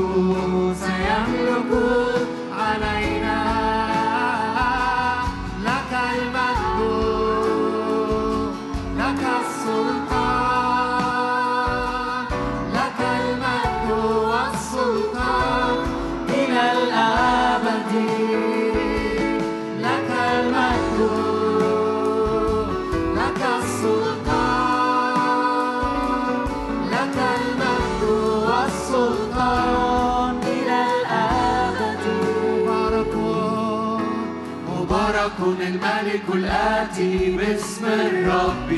مبارك 35.42 35.60
الملك 35.60 36.26
الآتي 36.34 37.36
باسم 37.36 37.84
الرب. 37.86 38.70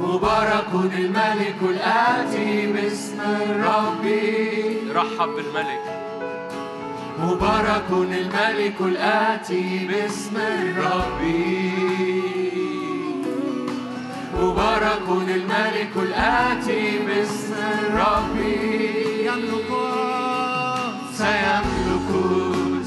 مبارك 0.00 0.72
الملك 0.74 1.60
الآتي 1.62 2.72
باسم 2.72 3.20
الرب. 3.20 4.04
رحب 4.94 5.28
بالملك. 5.36 5.84
مبارك 7.18 7.90
الملك 7.90 8.80
الآتي 8.80 9.88
باسم 9.88 10.36
الرب. 10.36 11.20
مبارك 14.42 15.06
الملك 15.08 15.92
الآتي 15.96 16.98
باسم 17.06 17.54
الرب. 17.54 18.36
يملك 19.26 19.70
سيملك 21.18 21.71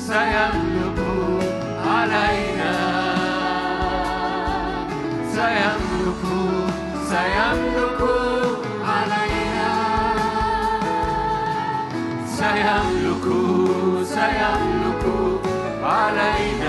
سيملك 0.05 0.99
علينا 1.87 2.73
سيملك 5.33 6.23
سيملك 7.09 8.01
علينا 8.89 9.71
سيملك 12.37 13.25
سيملك 14.05 15.05
علينا 15.83 16.64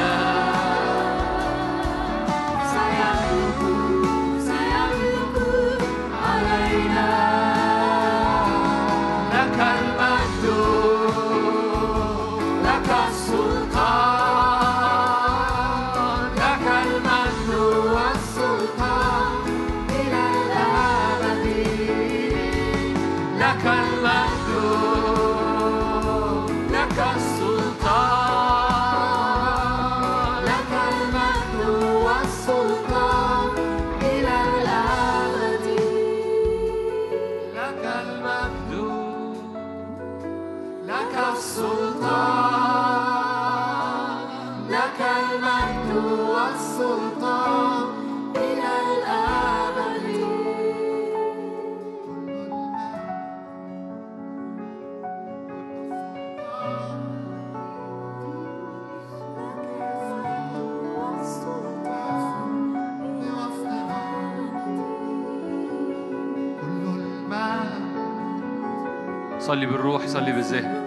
صلي 70.16 70.32
بالذهن. 70.32 70.86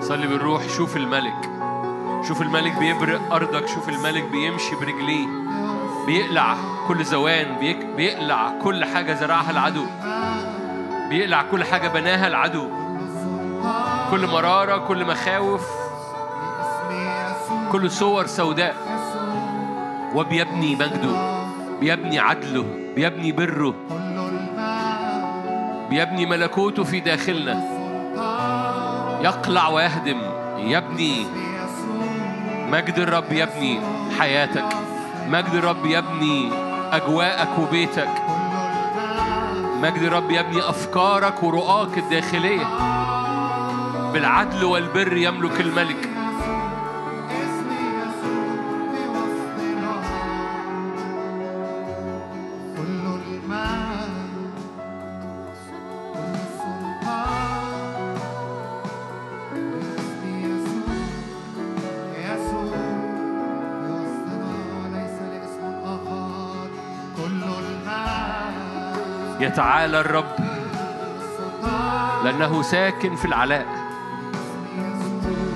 صلي 0.00 0.26
بالروح 0.26 0.68
شوف 0.68 0.96
الملك. 0.96 1.50
شوف 2.28 2.42
الملك 2.42 2.78
بيبرق 2.78 3.32
أرضك 3.32 3.68
شوف 3.68 3.88
الملك 3.88 4.24
بيمشي 4.24 4.76
برجليه. 4.76 5.26
بيقلع 6.06 6.56
كل 6.88 7.04
زوان 7.04 7.46
بيقلع 7.96 8.52
كل 8.62 8.84
حاجة 8.84 9.14
زرعها 9.14 9.50
العدو. 9.50 9.86
بيقلع 11.10 11.42
كل 11.50 11.64
حاجة 11.64 11.88
بناها 11.88 12.26
العدو. 12.26 12.68
كل 14.10 14.26
مرارة 14.26 14.76
كل 14.88 15.04
مخاوف 15.04 15.68
كل 17.72 17.90
صور 17.90 18.26
سوداء. 18.26 18.74
وبيبني 20.14 20.74
مجده 20.74 21.44
بيبني 21.80 22.18
عدله 22.18 22.64
بيبني 22.96 23.32
بره. 23.32 23.74
بيبني 25.90 26.26
ملكوته 26.26 26.84
في 26.84 27.00
داخلنا. 27.00 27.69
يقلع 29.22 29.68
ويهدم. 29.68 30.20
يبني 30.56 31.26
مجد 32.70 32.98
الرب 32.98 33.32
يبني 33.32 33.80
حياتك. 34.18 34.68
مجد 35.28 35.54
الرب 35.54 35.86
يبني 35.86 36.50
أجواءك 36.92 37.58
وبيتك. 37.58 38.10
مجد 39.82 40.02
الرب 40.02 40.30
يبني 40.30 40.60
أفكارك 40.60 41.42
ورؤاك 41.42 41.98
الداخلية. 41.98 42.66
بالعدل 44.12 44.64
والبر 44.64 45.16
يملك 45.16 45.60
الملك. 45.60 46.09
يتعالى 69.50 70.00
الرب 70.00 70.34
لأنه 72.24 72.62
ساكن 72.62 73.16
في 73.16 73.24
العلاء. 73.24 73.66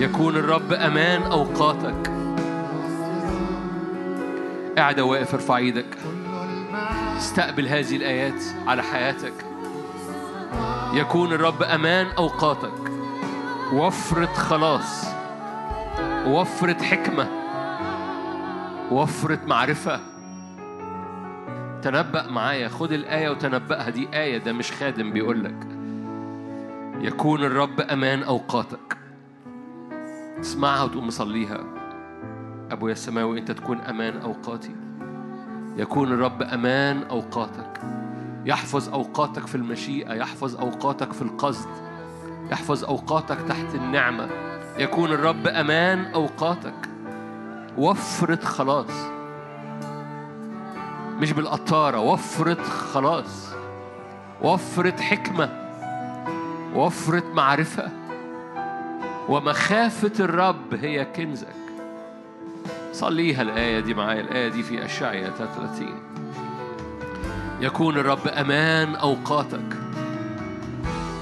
يكون 0.00 0.36
الرب 0.36 0.72
أمان 0.72 1.22
أوقاتك. 1.22 2.12
قاعدة 4.78 5.04
واقف 5.04 5.34
ارفع 5.34 5.56
إيدك. 5.56 5.98
استقبل 7.16 7.68
هذه 7.68 7.96
الآيات 7.96 8.42
على 8.66 8.82
حياتك. 8.82 9.32
يكون 10.92 11.32
الرب 11.32 11.62
أمان 11.62 12.06
أوقاتك. 12.18 12.92
وفرة 13.72 14.32
خلاص. 14.34 15.04
وفرة 16.26 16.82
حكمة. 16.82 17.28
وفرة 18.90 19.40
معرفة. 19.46 20.00
تنبأ 21.84 22.26
معايا. 22.26 22.68
خد 22.68 22.92
الآية 22.92 23.28
وتنبأها. 23.28 23.90
دي 23.90 24.08
آية 24.14 24.38
ده 24.38 24.52
مش 24.52 24.72
خادم 24.72 25.12
بيقولك 25.12 25.66
يكون 27.00 27.44
الرب 27.44 27.80
أمان 27.80 28.22
أوقاتك. 28.22 28.96
اسمعها 30.40 30.82
وتقوم 30.82 31.06
مصليها. 31.06 31.60
أبويا 32.70 32.92
السماوي 32.92 33.38
أنت 33.38 33.50
تكون 33.50 33.80
أمان 33.80 34.16
أوقاتي. 34.16 34.74
يكون 35.76 36.12
الرب 36.12 36.42
أمان 36.42 37.02
أوقاتك. 37.02 37.80
يحفظ 38.44 38.88
أوقاتك 38.88 39.46
في 39.46 39.54
المشيئة. 39.54 40.14
يحفظ 40.14 40.56
أوقاتك 40.56 41.12
في 41.12 41.22
القصد. 41.22 41.68
يحفظ 42.50 42.84
أوقاتك 42.84 43.38
تحت 43.48 43.74
النعمة. 43.74 44.28
يكون 44.78 45.12
الرب 45.12 45.46
أمان 45.46 46.04
أوقاتك. 46.04 46.88
وفرة 47.78 48.44
خلاص. 48.44 49.13
مش 51.20 51.32
بالقطارة. 51.32 51.98
وفرة 51.98 52.62
خلاص. 52.62 53.48
وفرة 54.42 55.00
حكمة. 55.00 55.48
وفرة 56.74 57.22
معرفة. 57.34 57.88
ومخافة 59.28 60.24
الرب 60.24 60.74
هي 60.74 61.04
كنزك. 61.04 61.54
صليها 62.92 63.42
الآية 63.42 63.80
دي 63.80 63.94
معايا. 63.94 64.20
الآية 64.20 64.48
دي 64.48 64.62
في 64.62 64.84
أشعيا 64.84 65.30
33 65.30 65.94
يكون 67.60 67.96
الرب 67.96 68.28
أمان 68.28 68.94
أوقاتك. 68.94 69.76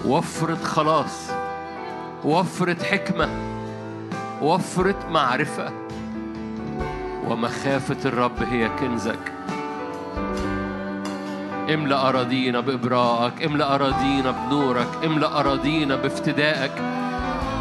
وفرة 0.04 0.54
خلاص. 0.54 1.30
وفرة 2.24 2.84
حكمة. 2.84 3.28
وفرة 4.42 5.08
معرفة. 5.10 5.72
ومخافة 7.28 8.08
الرب 8.08 8.42
هي 8.42 8.68
كنزك. 8.68 9.32
املأ 11.70 12.08
أراضينا 12.08 12.60
بإبراءك 12.60 13.42
املأ 13.42 13.74
أراضينا 13.74 14.30
بنورك 14.30 14.88
املأ 15.04 15.40
أراضينا 15.40 15.96
بافتدائك 15.96 16.72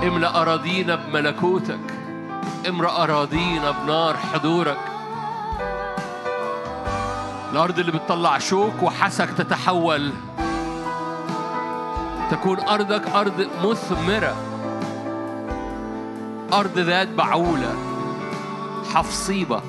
املأ 0.04 0.42
أراضينا 0.42 0.96
بملكوتك 0.96 1.80
املأ 2.70 3.04
أراضينا 3.04 3.72
بنار 3.72 4.18
حضورك. 4.18 4.78
الأرض 7.52 7.80
اللي 7.80 7.92
بتطلع 7.92 8.38
شوك 8.38 8.84
وحسك 8.84 9.30
تتحول 9.38 10.12
تكون 12.32 12.60
أرضك 12.60 13.10
أرض 13.10 13.48
مثمرة 13.64 14.36
أرض 16.54 16.80
ذات 16.80 17.08
بعولة 17.08 17.76
حفصيبة. 18.94 19.62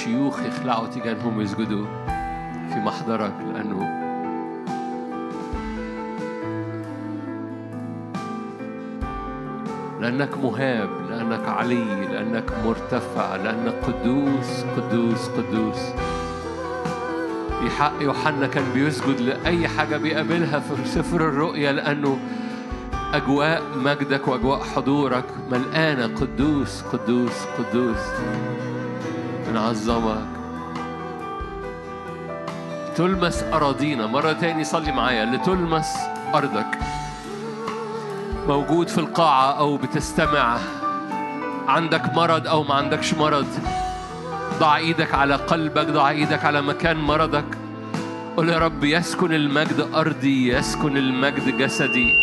الشيوخ 0.00 0.42
يخلعوا 0.42 0.86
تيجانهم 0.86 1.38
ويسجدوا 1.38 1.86
في 2.72 2.76
محضرك 2.76 3.32
لأنه 3.54 3.80
لأنك 10.00 10.38
مهاب 10.38 10.90
لأنك 11.10 11.48
علي 11.48 12.06
لأنك 12.06 12.52
مرتفع 12.66 13.36
لأنك 13.36 13.74
قدوس 13.84 14.64
قدوس 14.76 15.28
قدوس. 15.28 15.80
يوحنا 18.00 18.46
كان 18.46 18.64
بيسجد 18.74 19.20
لأي 19.20 19.68
حاجة 19.68 19.96
بيقابلها 19.96 20.60
في 20.60 20.88
سفر 20.88 21.28
الرؤيا 21.28 21.72
لأنه 21.72 22.18
أجواء 23.14 23.62
مجدك 23.76 24.28
وأجواء 24.28 24.60
حضورك 24.60 25.24
ملقانة 25.50 26.06
قدوس 26.06 26.82
قدوس 26.82 27.44
قدوس. 27.58 28.06
بنعظمك 29.50 30.26
تلمس 32.96 33.42
أراضينا. 33.42 34.06
مرة 34.06 34.32
تاني 34.32 34.64
صلي 34.64 34.92
معايا. 34.92 35.24
لتلمس 35.24 35.88
أرضك. 36.34 36.78
موجود 38.48 38.88
في 38.88 38.98
القاعة 38.98 39.58
أو 39.58 39.76
بتستمع. 39.76 40.58
عندك 41.68 42.14
مرض 42.14 42.46
أو 42.46 42.62
ما 42.62 42.74
عندكش 42.74 43.14
مرض. 43.14 43.46
ضع 44.60 44.76
إيدك 44.76 45.14
على 45.14 45.34
قلبك. 45.34 45.86
ضع 45.86 46.10
إيدك 46.10 46.44
على 46.44 46.62
مكان 46.62 46.96
مرضك. 46.96 47.58
قل 48.36 48.48
يا 48.48 48.58
رب 48.58 48.84
يسكن 48.84 49.32
المجد 49.32 49.88
أرضي. 49.94 50.48
يسكن 50.48 50.96
المجد 50.96 51.58
جسدي. 51.58 52.14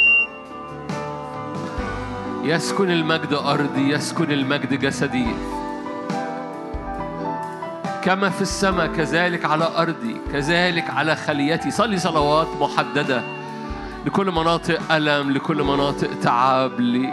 يسكن 2.43 2.91
المجد 2.91 3.33
أرضي. 3.33 3.89
يسكن 3.93 4.31
المجد 4.31 4.73
جسدي. 4.73 5.56
كما 8.07 8.29
في 8.29 8.41
السماء 8.41 8.87
كذلك 8.87 9.45
على 9.45 9.67
أرضي 9.77 10.17
كذلك 10.31 10.89
على 10.89 11.15
خليتي. 11.15 11.71
صلي 11.71 11.97
صلوات 11.97 12.47
محددة. 12.59 13.21
لكل 14.05 14.31
مناطق 14.31 14.91
ألم 14.91 15.31
لكل 15.31 15.63
مناطق 15.63 16.19
تعب 16.21 16.79
ل... 16.79 17.09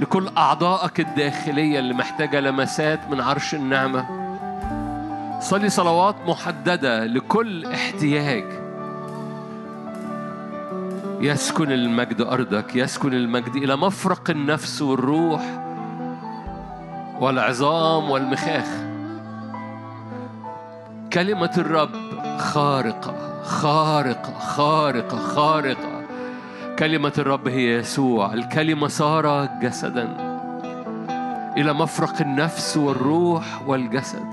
لكل 0.00 0.28
أعضائك 0.36 1.00
الداخلية 1.00 1.78
اللي 1.78 1.94
محتاجة 1.94 2.40
لمسات 2.40 3.00
من 3.10 3.20
عرش 3.20 3.54
النعمة. 3.54 4.06
صلي 5.40 5.68
صلوات 5.68 6.16
محددة 6.26 7.04
لكل 7.04 7.66
احتياج. 7.66 8.44
يسكن 11.20 11.72
المجد 11.72 12.20
أرضك 12.20 12.76
يسكن 12.76 13.14
المجد 13.14 13.56
إلى 13.56 13.76
مفرق 13.76 14.30
النفس 14.30 14.82
والروح 14.82 15.42
والعظام 17.20 18.10
والمخاخ. 18.10 18.85
كلمة 21.12 21.50
الرب 21.58 21.90
خارقة 22.38 23.42
خارقة 23.42 24.38
خارقة 24.38 25.18
خارقة. 25.18 26.02
كلمة 26.78 27.12
الرب 27.18 27.48
هي 27.48 27.74
يسوع 27.74 28.34
الكلمة 28.34 28.88
صار 28.88 29.48
جسدا. 29.62 30.08
إلى 31.56 31.72
مفرق 31.72 32.20
النفس 32.20 32.76
والروح 32.76 33.62
والجسد. 33.66 34.30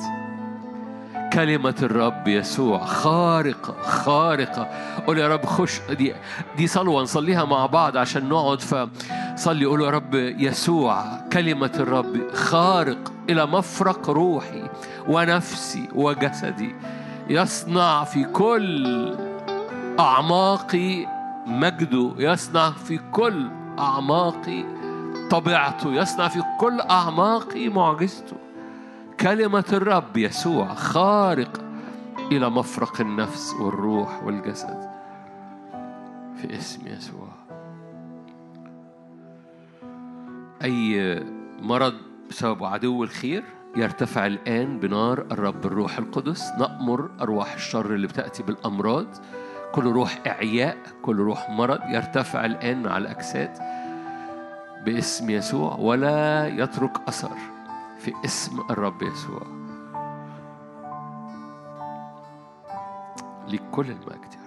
كلمة 1.34 1.76
الرب 1.82 2.28
يسوع 2.28 2.86
خارقة 2.86 3.76
خارقة. 3.82 4.68
قول 5.08 5.18
يا 5.18 5.28
رب 5.28 5.46
خش 5.46 5.80
دي 5.92 6.14
دي 6.58 6.68
صلوة 6.68 7.02
نصليها 7.04 7.46
مع 7.46 7.66
بعض 7.66 7.98
عشان 7.98 8.30
نقعد. 8.30 8.62
فصلي 8.62 9.66
قول 9.66 9.82
يا 9.82 9.90
رب 9.90 10.16
يسوع 10.16 11.06
كلمة 11.34 11.72
الرب 11.76 12.34
خارق 12.34 13.13
إلى 13.30 13.46
مفرق 13.46 14.10
روحي 14.10 14.70
ونفسي 15.08 15.90
وجسدي 15.96 16.76
يصنع 17.30 18.04
في 18.04 18.24
كل 18.24 19.18
أعماقي 20.00 21.06
مجده 21.48 22.12
يصنع 22.18 22.72
في 22.72 23.00
كل 23.12 23.50
أعماقي 23.80 24.64
طبيعته 25.30 25.94
يصنع 25.94 26.28
في 26.28 26.42
كل 26.60 26.82
أعماقي 26.82 27.70
معجزته 27.70 28.36
كلمة 29.20 29.66
الرب 29.74 30.18
يسوع 30.18 30.74
خارق 30.74 31.62
إلى 32.32 32.50
مفرق 32.50 33.02
النفس 33.02 33.54
والروح 33.54 34.24
والجسد 34.24 34.90
في 36.38 36.58
اسم 36.58 36.88
يسوع. 36.88 37.28
أي 40.64 41.24
مرض 41.62 41.94
بسبب 42.34 42.64
عدو 42.64 43.04
الخير 43.04 43.44
يرتفع 43.76 44.26
الآن 44.26 44.80
بنار 44.80 45.20
الرب 45.32 45.66
الروح 45.66 45.98
القدس. 45.98 46.52
نأمر 46.60 47.10
أرواح 47.22 47.54
الشر 47.54 47.94
اللي 47.94 48.08
بتأتي 48.08 48.44
بالأمراض. 48.44 49.08
كل 49.72 49.84
روح 49.84 50.22
إعياء 50.28 50.78
كل 51.02 51.18
روح 51.18 51.50
مرض 51.50 51.80
يرتفع 51.90 52.46
الآن 52.46 52.84
مع 52.84 52.98
الأجساد 52.98 53.58
باسم 54.86 55.30
يسوع. 55.30 55.76
ولا 55.76 56.48
يترك 56.48 56.98
أثر 57.08 57.38
في 58.00 58.14
اسم 58.26 58.60
الرب 58.70 59.02
يسوع. 59.02 59.42
لكل 63.48 63.86
المجد. 63.86 64.43